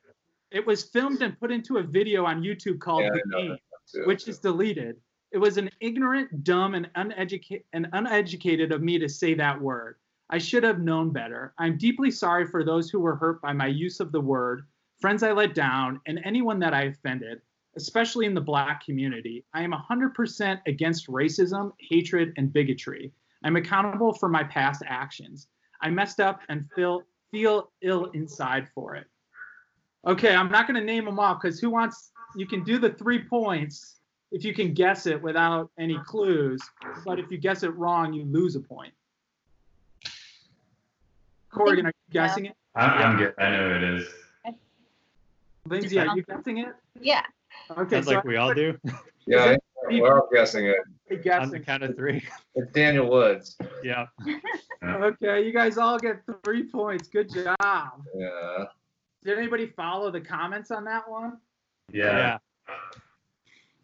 [0.51, 3.59] It was filmed and put into a video on YouTube called Yeah, The Game
[4.05, 4.97] which is deleted.
[5.31, 9.97] It was an ignorant, dumb, and uneducated and uneducated of me to say that word.
[10.31, 11.55] I should have known better.
[11.59, 14.67] I'm deeply sorry for those who were hurt by my use of the word,
[15.01, 17.41] friends I let down, and anyone that I offended,
[17.77, 19.45] especially in the black community.
[19.55, 23.13] I am 100% against racism, hatred, and bigotry.
[23.45, 25.49] I'm accountable for my past actions.
[25.81, 29.07] I messed up and feel feel ill inside for it.
[30.07, 32.13] Okay, I'm not going to name them off because who wants?
[32.35, 33.98] You can do the three points
[34.31, 36.61] if you can guess it without any clues,
[37.05, 38.93] but if you guess it wrong, you lose a point.
[41.51, 42.57] Corrigan, are you guessing it?
[42.75, 43.35] I'm, I'm good.
[43.39, 44.09] I know who it is.
[45.67, 46.75] Lindsay, are you guessing it?
[47.01, 47.23] Yeah.
[47.71, 48.79] Okay, Sounds so like we all do.
[49.27, 49.57] yeah,
[49.91, 50.77] we're all guessing it.
[51.11, 52.23] everybody On the count of three.
[52.55, 53.57] It's Daniel Woods.
[53.83, 54.07] Yeah.
[54.83, 57.09] Okay, you guys all get three points.
[57.09, 57.57] Good job.
[58.15, 58.65] Yeah.
[59.25, 61.39] Did anybody follow the comments on that one?
[61.93, 62.39] Yeah.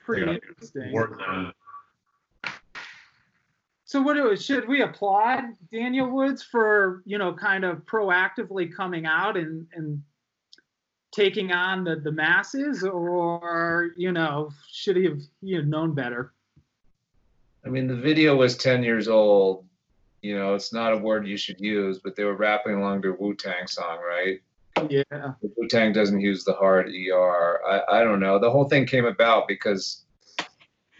[0.05, 0.35] Pretty Yeah.
[0.35, 0.93] interesting.
[0.93, 1.53] War zone.
[3.87, 9.07] So what do should we applaud Daniel Woods for you know kind of proactively coming
[9.07, 10.03] out and and
[11.12, 16.33] taking on the the masses, or you know should he have he have known better?
[17.64, 19.64] I mean, the video was 10 years old.
[20.21, 23.14] You know, it's not a word you should use, but they were rapping along their
[23.14, 24.40] Wu Tang song, right?
[24.91, 25.03] Yeah,
[25.41, 27.61] Wu Tang doesn't use the hard ER.
[27.67, 28.39] I, I don't know.
[28.39, 30.05] The whole thing came about because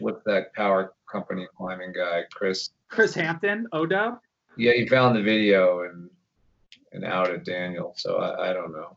[0.01, 2.71] with that power company climbing guy, Kris?
[2.89, 4.19] Kris Hampton, Odub.
[4.57, 6.09] Yeah, he found the video and
[6.93, 7.93] and outed Daniel.
[7.97, 8.97] So I, I don't know.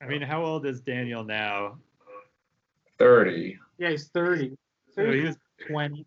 [0.00, 1.78] I mean, how old is Daniel now?
[2.98, 3.58] 30.
[3.78, 4.56] Yeah, he's thirty.
[4.94, 5.36] So he was,
[5.66, 6.06] twenty.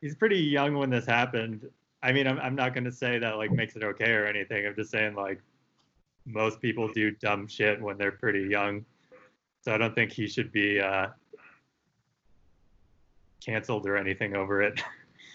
[0.00, 1.68] he's pretty young when this happened.
[2.02, 4.66] I mean, I'm, I'm not going to say that like makes it okay or anything.
[4.66, 5.40] I'm just saying like
[6.26, 8.84] most people do dumb shit when they're pretty young.
[9.60, 11.08] So I don't think he should be uh,
[13.44, 14.82] canceled or anything over it.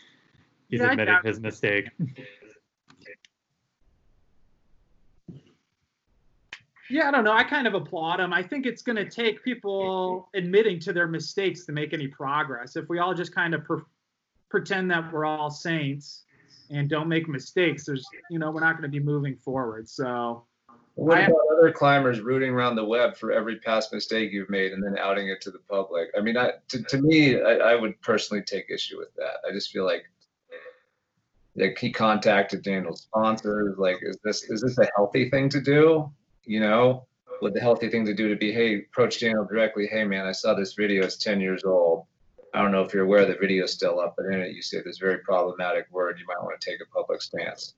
[0.69, 1.89] He's Yeah, I admitted his mistake.
[6.89, 7.33] Yeah, I don't know.
[7.33, 8.33] I kind of applaud him.
[8.33, 12.75] I think it's going to take people admitting to their mistakes to make any progress.
[12.75, 13.81] If we all just kind of pre-
[14.49, 16.23] pretend that we're all saints
[16.69, 19.87] and don't make mistakes, there's, you know, we're not going to be moving forward.
[19.89, 20.45] So,
[20.95, 24.73] What I- about other climbers rooting around the web for every past mistake you've made
[24.73, 26.09] and then outing it to the public?
[26.17, 29.37] I mean, I, to, to me, I, I would personally take issue with that.
[29.47, 30.03] I just feel like
[31.55, 33.77] like he contacted Daniel's sponsors.
[33.77, 36.11] Like, is this is this a healthy thing to do?
[36.45, 37.07] You know,
[37.41, 39.87] would the healthy thing to do to be, hey, approach Daniel directly.
[39.87, 41.03] Hey, man, I saw this video.
[41.03, 42.05] It's 10 years old.
[42.53, 44.81] I don't know if you're aware the video's still up, but in it you say
[44.81, 46.19] this very problematic word.
[46.19, 47.75] You might want to take a public stance.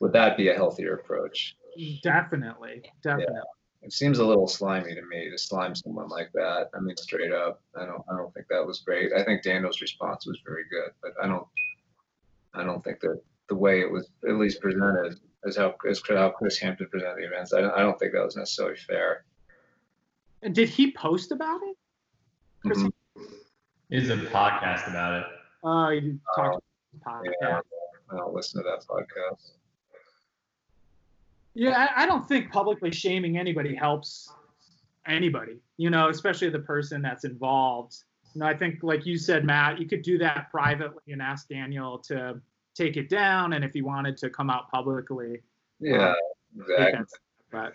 [0.00, 1.56] Would that be a healthier approach?
[2.02, 3.34] definitely, definitely.
[3.82, 6.68] It seems a little slimy to me to slime someone like that.
[6.74, 9.12] I mean, straight up, I don't, I don't think that was great.
[9.14, 11.46] I think Daniel's response was very good, but I don't,
[12.52, 16.30] I don't think that the way it was at least presented as how as how
[16.30, 19.24] Kris Hampton presented the events, I don't, I don't think that was necessarily fair.
[20.42, 21.76] And did he post about it?
[22.62, 22.92] Chris- Mhm.
[23.90, 25.26] Is a podcast about it.
[25.64, 26.62] Oh, you talked
[27.02, 27.62] about the Yeah, podcast.
[28.12, 29.52] I don't listen to that podcast.
[31.54, 34.32] Yeah, I, I don't think publicly shaming anybody helps
[35.06, 37.96] anybody, you know, especially the person that's involved.
[38.34, 41.48] You know, I think, like you said, Matt, you could do that privately and ask
[41.48, 42.40] Daniel to
[42.76, 45.42] take it down, and if he wanted to come out publicly,
[45.80, 46.14] Yeah,
[46.78, 47.18] take exactly.
[47.50, 47.72] But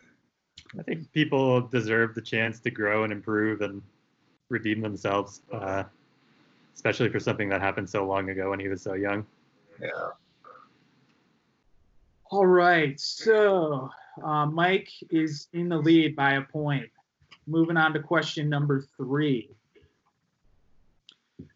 [0.80, 3.82] I think people deserve the chance to grow and improve and
[4.47, 5.84] redeem themselves, uh,
[6.75, 9.25] especially for something that happened so long ago when he was so young.
[9.81, 9.89] Yeah.
[12.31, 13.89] all right, so
[14.23, 16.89] uh, Mike is in the lead by a point.
[17.47, 19.49] Moving on to question number three.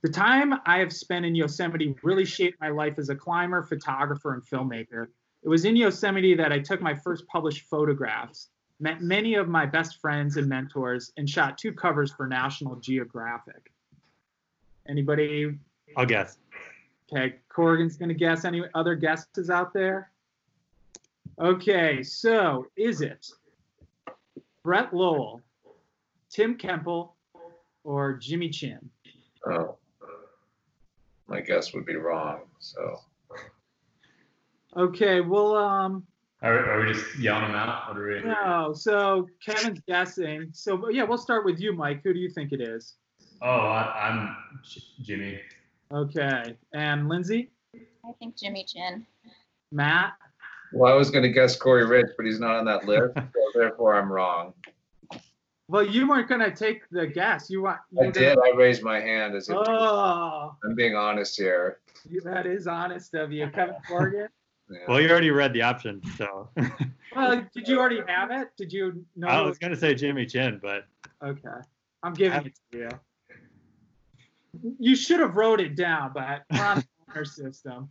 [0.03, 4.34] The time I have spent in Yosemite really shaped my life as a climber, photographer,
[4.34, 5.08] and filmmaker.
[5.43, 9.65] It was in Yosemite that I took my first published photographs, met many of my
[9.65, 13.71] best friends and mentors, and shot two covers for National Geographic.
[14.89, 15.58] Anybody?
[15.95, 16.38] I'll guess.
[17.12, 18.45] Okay, Corrigan's gonna guess.
[18.45, 20.12] Any other guesses out there?
[21.39, 23.28] Okay, so is it
[24.63, 25.41] Brett Lowell,
[26.30, 27.12] Tim Kemple,
[27.84, 28.89] or Jimmy Chin?
[29.45, 29.78] Oh,
[31.28, 32.41] my guess would be wrong.
[32.60, 32.99] So
[34.78, 36.06] Okay, well, um,
[36.43, 37.88] Are, are we just yelling them out?
[37.88, 38.21] What are we?
[38.21, 38.73] no.
[38.73, 40.49] So Kevin's guessing.
[40.54, 42.02] So yeah, we'll start with you, Mike.
[42.04, 42.95] Who do you think it is?
[43.41, 45.39] Oh, I, I'm J- Jimmy.
[45.91, 49.06] Okay, and Lindsay, I think Jimmy Chin.
[49.71, 50.13] Matt.
[50.73, 53.23] Well, I was going to guess Corey Rich, but he's not on that list, so
[53.60, 54.54] therefore I'm wrong.
[55.67, 57.47] Well, you weren't gonna take the guess.
[57.49, 57.78] You want?
[58.02, 58.38] I did.
[58.39, 61.78] I raised my hand as if Oh, I'm being honest here.
[62.10, 64.21] you- that is honest of you, Kevin Corrigan.
[64.21, 64.30] Yeah.
[64.88, 66.49] Well, you already read the option, so
[67.15, 68.49] Well, did you already have it?
[68.58, 69.28] Did you know?
[69.28, 70.86] I was gonna say Jimmy Chin, but
[71.23, 71.49] Okay,
[72.04, 72.89] I'm giving it to you.
[74.80, 77.90] You should have wrote it down, but we're on the honor system.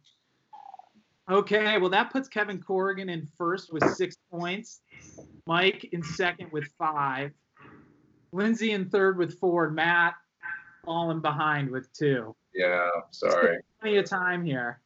[1.30, 4.80] Okay, well that puts Kevin Corrigan in first with six points,
[5.46, 7.32] Mike in second with five,
[8.32, 10.14] Lindsay in third with four, and Matt
[10.86, 12.34] all in behind with two.
[12.54, 13.58] yeah, sorry.
[13.80, 14.80] Plenty of time here.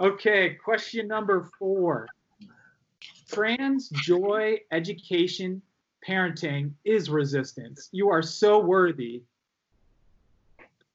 [0.00, 2.08] Okay, question number four.
[3.30, 5.62] Trans joy, education,
[6.06, 7.88] parenting is resistance.
[7.92, 9.22] You are so worthy.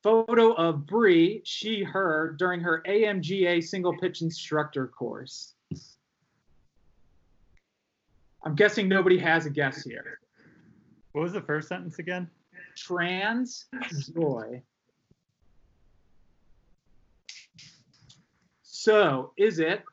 [0.03, 5.53] Photo of Bree, she, her, during her AMGA single pitch instructor course.
[8.43, 10.19] I'm guessing nobody has a guess here.
[11.11, 12.27] what was the first sentence again?
[12.75, 13.67] Trans
[14.15, 14.63] joy.
[18.63, 19.83] So, is it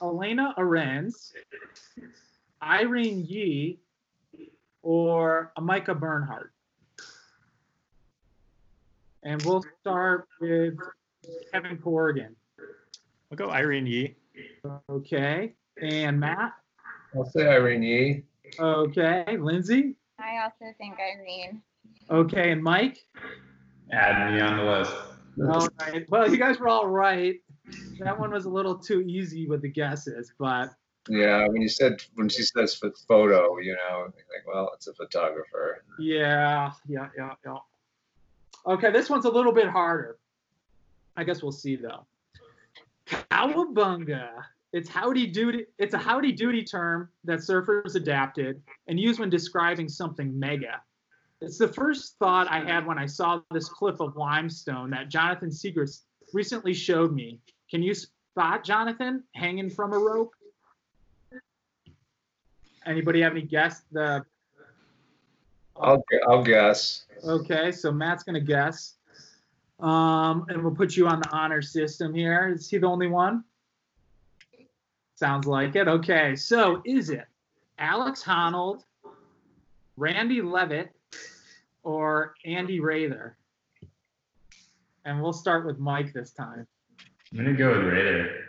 [0.00, 1.32] Elena Arens,
[2.62, 3.78] Irene Yee,
[4.82, 6.54] or Amika Bernhardt?
[9.22, 10.74] And we'll start with
[11.52, 12.34] Kevin Corrigan.
[13.30, 14.16] I'll go Irene Yee.
[14.90, 15.54] Okay.
[15.80, 16.52] And Matt?
[17.14, 18.24] I'll say Irene Yee.
[18.58, 19.36] Okay.
[19.38, 19.94] Lindsay?
[20.18, 21.62] I also think Irene.
[22.10, 22.50] Okay.
[22.52, 22.98] And Mike?
[23.92, 24.92] Add me on the list.
[25.48, 26.08] All right.
[26.10, 27.36] Well, you guys were all right.
[28.00, 30.70] That one was a little too easy with the guesses, but
[31.08, 35.84] Yeah, when you said when she says photo, you know, like well, it's a photographer.
[35.98, 37.56] yeah, yeah, yeah, yeah.
[38.66, 40.18] Okay, this one's a little bit harder.
[41.16, 42.04] I guess we'll see though.
[43.06, 44.30] Cowabunga.
[44.72, 45.66] It's howdy doody.
[45.78, 50.80] It's a howdy doody term that surfers adapted and used when describing something mega.
[51.40, 55.48] It's the first thought I had when I saw this cliff of limestone that Jonathan
[55.48, 56.02] Siegrist
[56.32, 57.40] recently showed me.
[57.70, 60.34] Can you spot Jonathan hanging from a rope?
[62.86, 63.82] Anybody have any guess?
[63.90, 64.24] The
[65.80, 67.06] I'll I'll guess.
[67.24, 68.94] okay, so Matt's gonna guess.
[69.80, 72.52] Um, and we'll put you on the honor system here.
[72.54, 73.44] Is he the only one?
[75.14, 75.88] Sounds like it.
[75.88, 77.26] Okay, so is it
[77.78, 78.84] Alex Honnold,
[79.96, 80.90] Randy Leavitt,
[81.82, 83.36] or Andy Rather?
[85.04, 86.66] And we'll start with Mike this time.
[87.32, 88.44] I'm gonna go with Raider.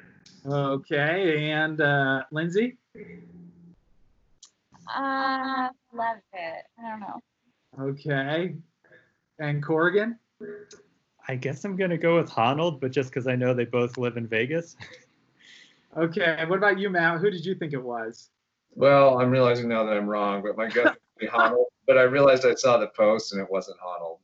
[0.45, 2.77] Okay, and uh, Lindsay.
[4.88, 6.63] Uh, love it.
[6.79, 7.19] I don't know.
[7.79, 8.55] Okay,
[9.39, 10.17] and Corrigan.
[11.27, 14.17] I guess I'm gonna go with Honnold, but just because I know they both live
[14.17, 14.75] in Vegas.
[15.97, 17.19] Okay, what about you, Matt?
[17.19, 18.29] Who did you think it was?
[18.75, 21.65] Well, I'm realizing now that I'm wrong, but my gut would be Honnold.
[21.86, 24.19] But I realized I saw the post and it wasn't Honnold.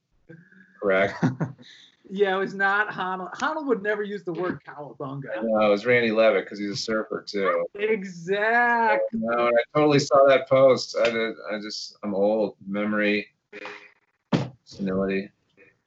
[0.82, 1.14] Correct?
[2.10, 3.34] Yeah, it was not Honnold.
[3.34, 5.44] Honnold would never use the word cowabunga.
[5.44, 7.66] No, it was Randy Leavitt because he's a surfer too.
[7.76, 9.20] Exactly.
[9.20, 10.96] No, I totally saw that post.
[11.02, 11.36] I did.
[11.52, 12.56] I just I'm old.
[12.66, 13.28] Memory,
[14.64, 15.30] senility.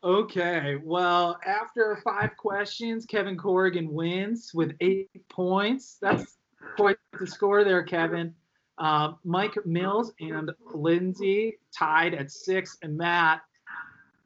[0.03, 5.99] Okay, well, after five questions, Kevin Corrigan wins with eight points.
[6.01, 6.39] That's
[6.77, 8.35] quite the score there, Kevin.
[8.79, 13.43] Uh, Mike Mills and Lindsay tied at six, and Matt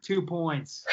[0.00, 0.84] two points.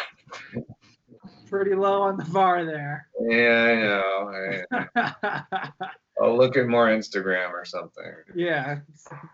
[1.52, 3.08] Pretty low on the bar there.
[3.20, 4.88] Yeah, I know.
[5.04, 5.72] I,
[6.22, 8.14] I'll look at more Instagram or something.
[8.34, 8.80] yeah,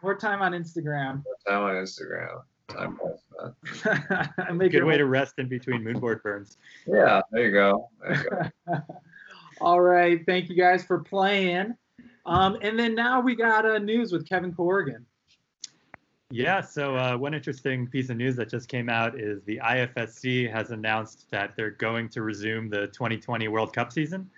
[0.01, 1.23] more time on Instagram.
[1.23, 2.41] More Time on Instagram.
[2.69, 3.21] Time well
[3.71, 4.71] spent.
[4.71, 6.57] Good way to rest in between moonboard burns.
[6.87, 7.89] Yeah, there you go.
[8.01, 8.29] There you
[8.73, 8.79] go.
[9.61, 11.75] All right, thank you guys for playing.
[12.25, 15.05] Um, and then now we got uh, news with Kevin Corrigan.
[16.29, 20.51] Yeah, so uh, one interesting piece of news that just came out is the IFSC
[20.51, 24.29] has announced that they're going to resume the 2020 World Cup season.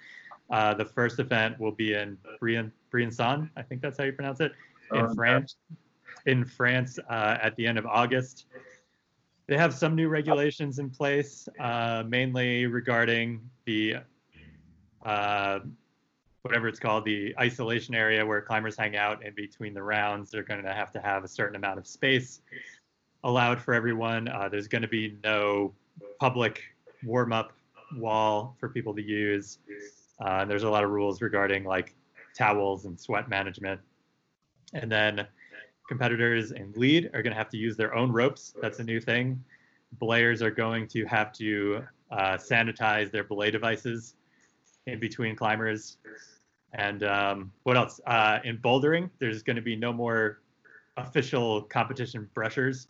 [0.51, 4.39] Uh, the first event will be in Brian, Briançon, I think that's how you pronounce
[4.39, 4.51] it,
[4.93, 5.55] in Um, France.
[6.27, 8.45] In France uh, at the end of August.
[9.47, 13.95] They have some new regulations in place, uh, mainly regarding the
[15.03, 15.59] uh,
[16.41, 20.31] whatever it's called, the isolation area where climbers hang out in between the rounds.
[20.31, 22.41] They're going to have to have a certain amount of space
[23.23, 24.27] allowed for everyone.
[24.27, 25.73] Uh, there's going to be no
[26.19, 26.61] public
[27.03, 27.53] warm up
[27.95, 29.59] wall for people to use.
[30.21, 31.95] Uh, and there's a lot of rules regarding like
[32.37, 33.79] towels and sweat management.
[34.73, 35.27] And then
[35.87, 38.53] competitors in lead are going to have to use their own ropes.
[38.61, 39.43] That's a new thing.
[39.97, 44.15] Belayers are going to have to uh, sanitize their belay devices
[44.91, 45.97] in between climbers.
[46.73, 47.99] And um, what else?
[48.05, 50.41] Uh, in bouldering, there's going to be no more
[50.97, 52.87] official competition brushers.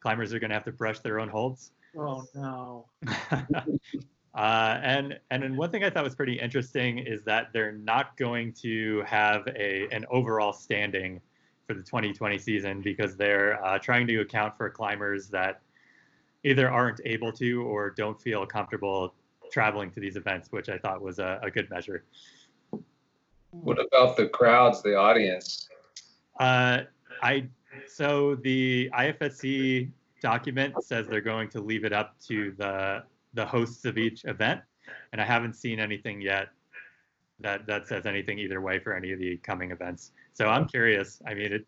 [0.00, 1.72] Climbers are going to have to brush their own holds.
[1.96, 2.86] Oh no.
[4.34, 8.16] uh, and and then one thing I thought was pretty interesting is that they're not
[8.16, 11.20] going to have a an overall standing
[11.66, 15.60] for the 2020 season because they're uh, trying to account for climbers that
[16.44, 19.14] either aren't able to or don't feel comfortable
[19.50, 22.04] traveling to these events, which I thought was a, a good measure.
[23.50, 25.68] What about the crowds, the audience?
[26.38, 26.82] Uh,
[27.22, 27.48] I
[27.86, 29.90] so the IFSC
[30.20, 33.02] document says they're going to leave it up to the
[33.34, 34.60] the hosts of each event,
[35.12, 36.48] and I haven't seen anything yet
[37.40, 40.12] that that says anything either way for any of the coming events.
[40.32, 41.20] So I'm curious.
[41.26, 41.66] I mean, it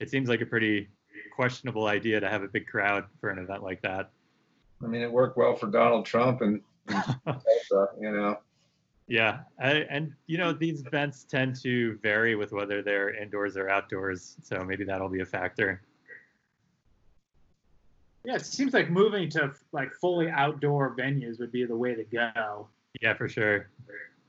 [0.00, 0.88] it seems like a pretty
[1.34, 4.10] questionable idea to have a big crowd for an event like that.
[4.82, 8.38] I mean, it worked well for Donald Trump and, and Tulsa, you know.
[9.06, 13.68] Yeah, I, and you know these events tend to vary with whether they're indoors or
[13.68, 15.82] outdoors, so maybe that'll be a factor.
[18.24, 22.04] Yeah, it seems like moving to like fully outdoor venues would be the way to
[22.04, 22.68] go.
[23.02, 23.68] Yeah, for sure.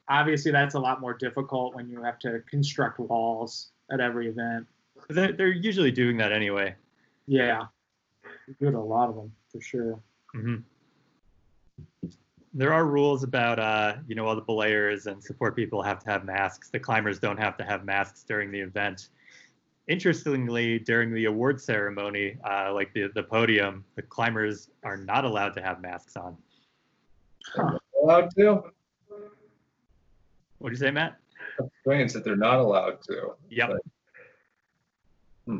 [0.09, 4.67] Obviously, that's a lot more difficult when you have to construct walls at every event.
[5.09, 6.75] They're, they're usually doing that anyway.
[7.27, 7.65] Yeah,
[8.47, 9.99] you do it a lot of them for sure.
[10.33, 10.55] hmm
[12.57, 16.09] There are rules about, uh, you know, all the belayers and support people have to
[16.09, 16.69] have masks.
[16.69, 19.09] The climbers don't have to have masks during the event.
[19.89, 25.53] Interestingly, during the award ceremony, uh, like the, the podium, the climbers are not allowed
[25.55, 26.37] to have masks on.
[27.53, 27.77] Huh.
[28.01, 28.63] Allowed to?
[30.59, 31.17] What do you say, Matt?
[31.59, 33.33] That's strange that they're not allowed to.
[33.49, 33.71] Yep.
[35.45, 35.59] Hmm.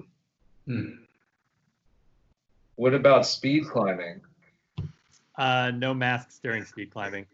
[2.75, 4.21] What about speed climbing?
[5.38, 7.25] Uh, no masks during speed climbing.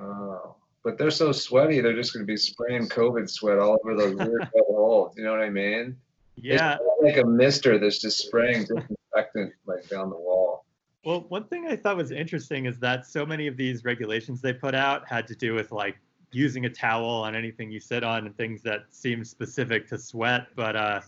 [0.00, 3.96] Oh, but they're so sweaty, they're just going to be spraying COVID sweat all over
[3.96, 5.14] those weird holes.
[5.16, 5.96] You know what I mean?
[6.36, 6.78] Yeah.
[7.02, 10.64] Like a mister that's just spraying disinfectant like down the wall.
[11.04, 14.52] Well, one thing I thought was interesting is that so many of these regulations they
[14.52, 15.96] put out had to do with like
[16.32, 20.48] using a towel on anything you sit on and things that seem specific to sweat.
[20.56, 21.00] But uh,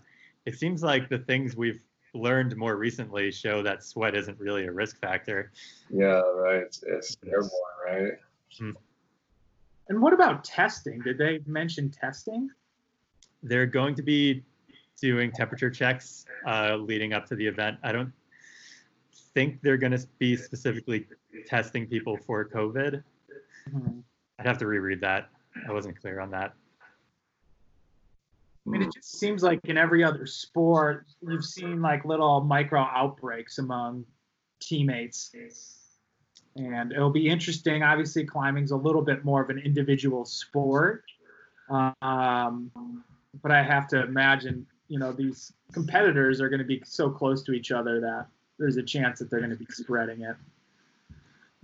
[0.45, 1.81] it seems like the things we've
[2.13, 5.51] learned more recently show that sweat isn't really a risk factor.
[5.89, 6.61] Yeah, right.
[6.61, 7.51] It's, it's airborne,
[7.85, 8.13] right?
[9.89, 10.99] And what about testing?
[10.99, 12.49] Did they mention testing?
[13.43, 14.43] They're going to be
[14.99, 17.77] doing temperature checks uh, leading up to the event.
[17.83, 18.11] I don't
[19.33, 21.05] think they're going to be specifically
[21.45, 23.03] testing people for COVID.
[23.69, 24.01] Mhm.
[24.39, 25.29] I'd have to reread that.
[25.67, 26.53] I wasn't clear on that.
[28.67, 32.81] I mean, it just seems like in every other sport, you've seen like little micro
[32.81, 34.05] outbreaks among
[34.59, 35.31] teammates.
[36.57, 37.81] And it'll be interesting.
[37.83, 41.05] Obviously, climbing's a little bit more of an individual sport.
[41.69, 42.71] Um,
[43.41, 47.43] but I have to imagine, you know, these competitors are going to be so close
[47.43, 48.27] to each other that
[48.59, 50.35] there's a chance that they're going to be spreading it.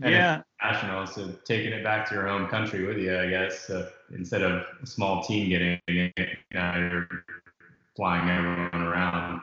[0.01, 3.67] And yeah, national, so taking it back to your home country with you, I guess.
[3.67, 7.07] So instead of a small team getting it, now you're
[7.95, 9.41] flying everyone around.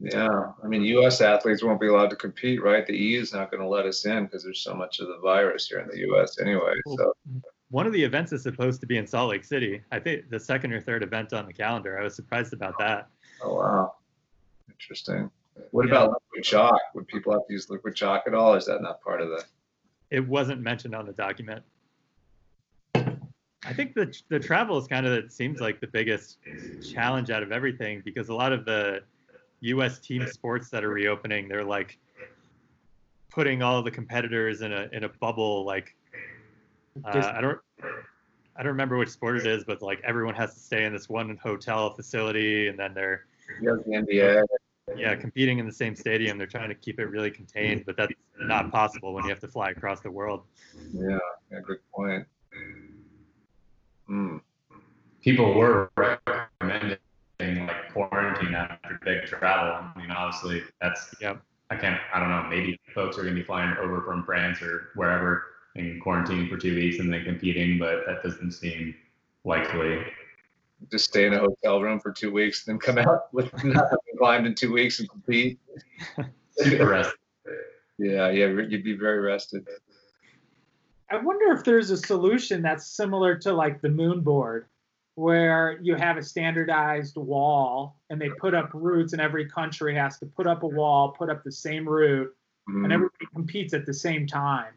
[0.00, 1.20] Yeah, I mean, U.S.
[1.20, 2.84] athletes won't be allowed to compete, right?
[2.84, 5.18] The EU is not going to let us in because there's so much of the
[5.18, 6.40] virus here in the U.S.
[6.40, 6.74] anyway.
[6.96, 7.12] So
[7.70, 9.80] one of the events is supposed to be in Salt Lake City.
[9.92, 12.00] I think the second or third event on the calendar.
[12.00, 13.08] I was surprised about that.
[13.42, 13.94] Oh wow,
[14.68, 15.30] interesting.
[15.70, 15.92] What Yeah.
[15.92, 16.80] about liquid chalk?
[16.94, 18.54] Would people have to use liquid chalk at all?
[18.54, 19.44] Is that not part of the?
[20.10, 21.64] It wasn't mentioned on the document.
[23.64, 26.38] I think the the travel is kind of it seems like the biggest
[26.82, 29.02] challenge out of everything because a lot of the
[29.60, 30.00] U.S.
[30.00, 31.98] team sports that are reopening, they're like
[33.30, 35.64] putting all the competitors in a in a bubble.
[35.64, 35.94] Like
[37.04, 37.58] uh, I don't
[38.56, 41.08] I don't remember which sport it is, but like everyone has to stay in this
[41.08, 43.26] one hotel facility, and then they're
[43.60, 44.44] Yes, the NBA.
[44.96, 46.38] Yeah competing in the same stadium.
[46.38, 49.48] They're trying to keep it really contained, but that's not possible when you have to
[49.48, 50.44] fly across the world.
[50.92, 51.18] Yeah,
[51.50, 52.26] yeah, good point.
[54.06, 54.38] Hmm.
[55.22, 56.98] People were recommending
[57.40, 59.90] like quarantine after big travel.
[59.94, 61.42] I mean, obviously, that's Yep.
[61.70, 61.98] I can't.
[62.12, 62.42] I don't know.
[62.50, 66.58] Maybe folks are going to be flying over from France or wherever and quarantining for
[66.58, 68.94] two weeks and then competing, but that doesn't seem
[69.44, 70.04] likely.
[70.90, 74.18] Just stay in a hotel room for two weeks, then come out with not having
[74.18, 75.58] climbed in two weeks and compete.
[76.58, 77.14] Super rest.
[77.98, 79.66] Yeah, yeah, you'd be very rested.
[81.10, 84.66] I wonder if there's a solution that's similar to like the moon board,
[85.14, 90.18] where you have a standardized wall and they put up routes, and every country has
[90.18, 92.34] to put up a wall, put up the same route,
[92.68, 92.84] Mhm.
[92.84, 94.72] and everybody competes at the same time.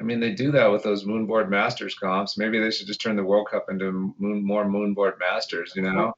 [0.00, 2.38] I mean, they do that with those moonboard masters comps.
[2.38, 5.72] Maybe they should just turn the World Cup into moon, more moonboard masters.
[5.74, 6.12] You know,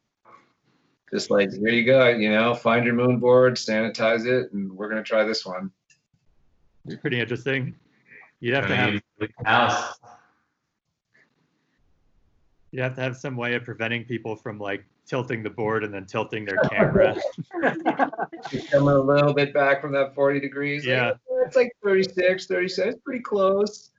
[1.12, 2.08] just like here you go.
[2.08, 5.70] You know, find your moonboard, sanitize it, and we're gonna try this one.
[6.86, 7.74] It's pretty interesting.
[8.40, 9.98] You'd have to I have mean, house.
[12.70, 15.92] you have to have some way of preventing people from like tilting the board and
[15.92, 17.16] then tilting their camera.
[18.48, 20.86] Just coming a little bit back from that 40 degrees.
[20.86, 21.14] Yeah.
[21.28, 22.92] "Oh, it's like 36, 37.
[22.92, 23.90] It's pretty close.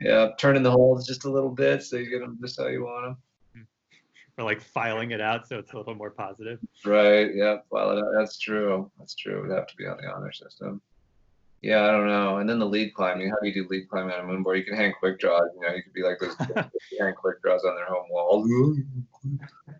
[0.00, 2.84] Yeah, turning the holes just a little bit so you get them just how you
[2.84, 3.16] want
[3.54, 3.66] them.
[4.38, 6.58] or like filing it out so it's a little more positive.
[6.84, 7.32] Right.
[7.32, 7.58] Yeah.
[7.70, 8.90] Well, that's true.
[8.98, 9.38] That's true.
[9.38, 10.80] It would have to be on the honor system.
[11.62, 12.36] Yeah, I don't know.
[12.38, 13.30] And then the lead climbing.
[13.30, 14.58] How do you do lead climbing on a moonboard?
[14.58, 15.50] You can hang quick draws.
[15.56, 16.36] You know, you could be like those
[17.00, 18.46] hang quick draws on their home wall.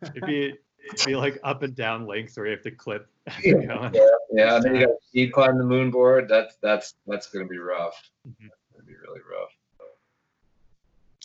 [0.03, 0.55] It'd be,
[0.93, 3.09] it'd be like up and down links where you have to clip.
[3.27, 3.91] as Yeah.
[4.31, 6.29] Yeah, and then you got speed climb the moonboard.
[6.29, 8.11] That's that's that's gonna be rough.
[8.27, 8.35] Mhm.
[8.43, 9.51] That's gonna be really rough.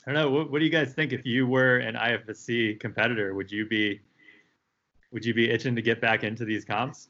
[0.05, 0.29] I don't know.
[0.29, 3.33] What, what do you guys think if you were an IFSC competitor?
[3.33, 4.01] Would you be
[5.11, 7.09] would you be itching to get back into these comps?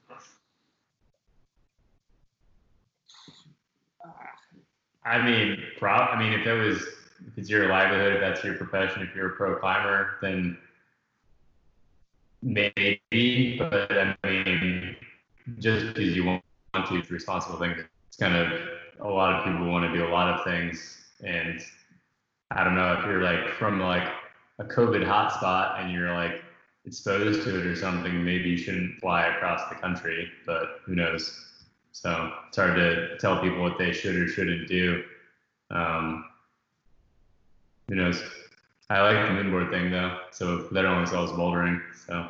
[5.06, 6.10] I mean, prob.
[6.12, 9.34] I mean, if it was, if it's your livelihood, if that's your profession, if you're
[9.34, 10.58] a pro climber, then
[12.44, 13.58] maybe.
[13.58, 14.96] But I mean,
[15.60, 16.44] just because you want
[16.76, 17.76] to, it's responsible thing.
[18.08, 18.60] It's kind of
[19.00, 21.60] a lot of people want to do a lot of things, and
[22.52, 24.08] I don't know if you're like from like
[24.60, 26.44] a COVID hotspot and you're like
[26.86, 28.24] exposed to it or something.
[28.24, 31.40] Maybe you shouldn't fly across the country, but who knows?
[31.92, 35.04] So it's hard to tell people what they should or shouldn't do.
[35.72, 36.26] Um,
[37.88, 38.22] who knows?
[38.90, 40.20] I like the moonboard thing though.
[40.32, 41.82] So that only sells bouldering.
[42.08, 42.30] So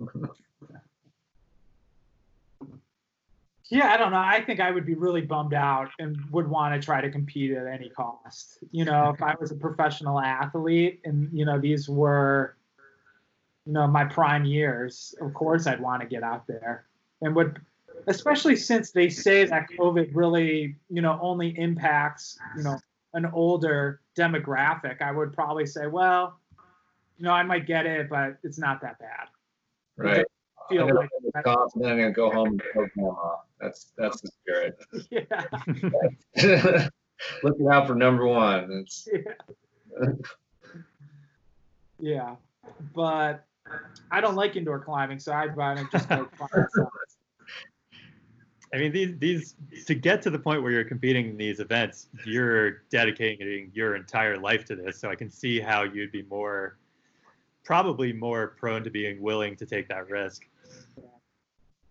[3.70, 4.18] Yeah, I don't know.
[4.18, 7.50] I think I would be really bummed out and would want to try to compete
[7.50, 8.58] at any cost.
[8.70, 12.56] You know, if I was a professional athlete and, you know, these were,
[13.66, 16.86] you know, my prime years, of course I'd want to get out there.
[17.20, 17.60] And would,
[18.06, 22.78] especially since they say that COVID really, you know, only impacts, you know,
[23.14, 26.38] an older demographic, I would probably say, well,
[27.16, 29.28] you know, I might get it, but it's not that bad.
[29.96, 30.24] Right.
[30.70, 31.10] I'm feel gonna like
[31.44, 32.62] and then I'm gonna go home and
[32.94, 33.36] grandma.
[33.60, 34.78] That's that's the spirit.
[35.10, 36.88] yeah,
[37.42, 38.70] Looking out for number one.
[38.70, 39.08] It's
[39.98, 40.12] yeah.
[41.98, 42.36] yeah,
[42.94, 43.44] but
[44.10, 46.66] I don't like indoor climbing, so I'd rather just go climb.
[48.72, 49.54] I mean, these these
[49.86, 54.36] to get to the point where you're competing in these events, you're dedicating your entire
[54.36, 54.98] life to this.
[54.98, 56.76] So I can see how you'd be more,
[57.64, 60.46] probably more prone to being willing to take that risk.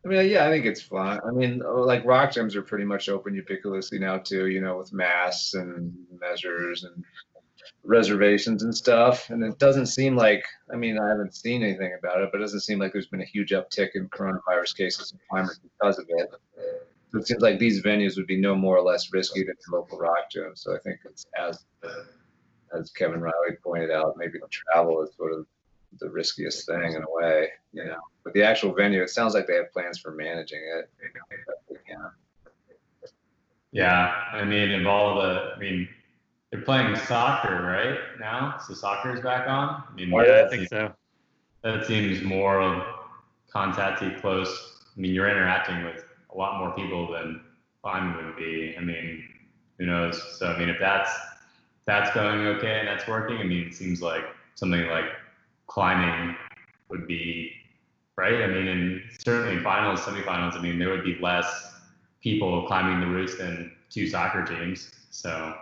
[0.05, 1.19] I mean, yeah, I think it's fun.
[1.28, 4.47] I mean, uh, like rock gyms are pretty much open ubiquitously now too.
[4.47, 7.03] You know, with masks and measures and
[7.88, 9.29] reservations and stuff.
[9.29, 10.45] And it doesn't seem like.
[10.71, 13.21] I mean, I haven't seen anything about it, but it doesn't seem like there's been
[13.21, 16.29] a huge uptick in coronavirus cases and climbers because of it.
[17.11, 19.97] So it seems like these venues would be no more or less risky than local
[19.97, 20.51] rock gym.
[20.55, 21.65] So I think it's as
[22.73, 25.45] as Kevin Riley pointed out, maybe travel is sort of
[25.99, 27.99] the riskiest thing in a way, you know.
[28.23, 30.89] But the actual venue, it sounds like they have plans for managing it.
[31.89, 32.09] Yeah.
[33.71, 35.88] Yeah, I mean, of all the, I mean,
[36.52, 39.84] they're playing soccer right now, so soccer is back on.
[39.89, 40.93] I mean, Yeah, I think seems- so.
[41.64, 42.84] That seems more of
[43.52, 44.84] contacty close.
[44.95, 47.41] I mean, you're interacting with a lot more people than
[47.82, 48.76] climbing would be.
[48.78, 49.24] I mean,
[49.78, 50.22] who knows?
[50.38, 51.12] So, I mean, if that's
[51.86, 54.26] that's going okay and that's working, I mean, it seems like
[54.56, 55.06] something like
[55.68, 56.36] climbing
[56.89, 57.54] would be
[58.18, 58.43] right.
[58.43, 61.74] I mean, and certainly in finals, semifinals, I mean, there would be less
[62.22, 64.91] people climbing the routes than two soccer teams.
[65.12, 65.56] So,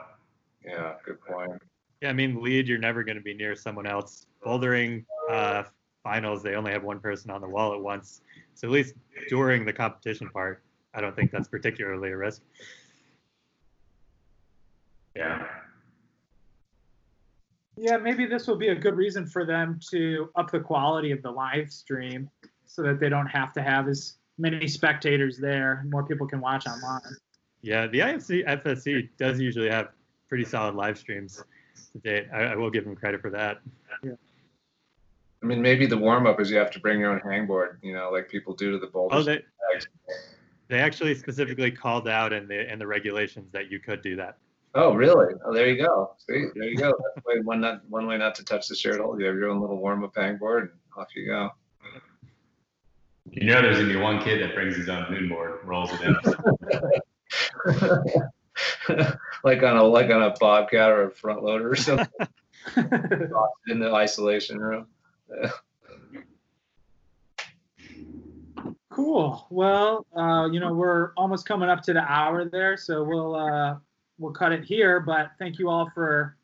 [0.66, 1.62] Yeah, good point.
[2.02, 4.26] Yeah, I mean, lead, you're never going to be near someone else.
[4.46, 5.64] Bouldering uh,
[6.04, 8.22] finals, they only have one person on the wall at once.
[8.54, 8.96] So at least
[9.30, 10.62] during the competition part,
[10.94, 12.42] I don't think that's particularly a risk.
[15.16, 15.46] yeah.
[17.78, 21.22] Yeah, maybe this will be a good reason for them to up the quality of
[21.22, 22.30] the live stream
[22.66, 25.84] so that they don't have to have as many spectators there.
[25.90, 27.02] More people can watch online.
[27.62, 29.90] Yeah, the IFC FSC does usually have
[30.36, 31.42] pretty solid live streams
[31.94, 32.28] to date.
[32.34, 33.62] I, I will give them credit for that.
[34.04, 37.94] I mean, maybe the warm up is you have to bring your own hangboard, you
[37.94, 39.18] know, like people do to the boulders.
[39.18, 39.42] Oh, they
[40.68, 44.36] they actually specifically called out in the in the regulations that you could do that.
[44.74, 45.34] Oh, really?
[45.46, 46.16] Oh, there you go.
[46.18, 46.94] See, there you go.
[47.16, 49.18] That's way, one not one way not to touch the shared hole.
[49.18, 51.50] You have your own little warm up hangboard, and off you go.
[53.32, 56.14] You know, there's gonna be one kid that brings his own moonboard, rolls it in.
[59.44, 62.08] like on a like on a bobcat or a front loader or something
[63.68, 64.88] in the isolation room.
[68.96, 69.46] Cool.
[69.50, 73.76] Well, uh, you know, we're almost coming up to the hour there, so we'll uh,
[74.18, 75.02] we'll cut it here.
[75.02, 76.38] But thank you all for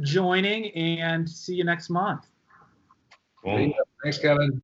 [0.00, 2.24] joining, and see you next month.
[3.42, 3.70] Cool.
[4.02, 4.62] Thanks, Kevin.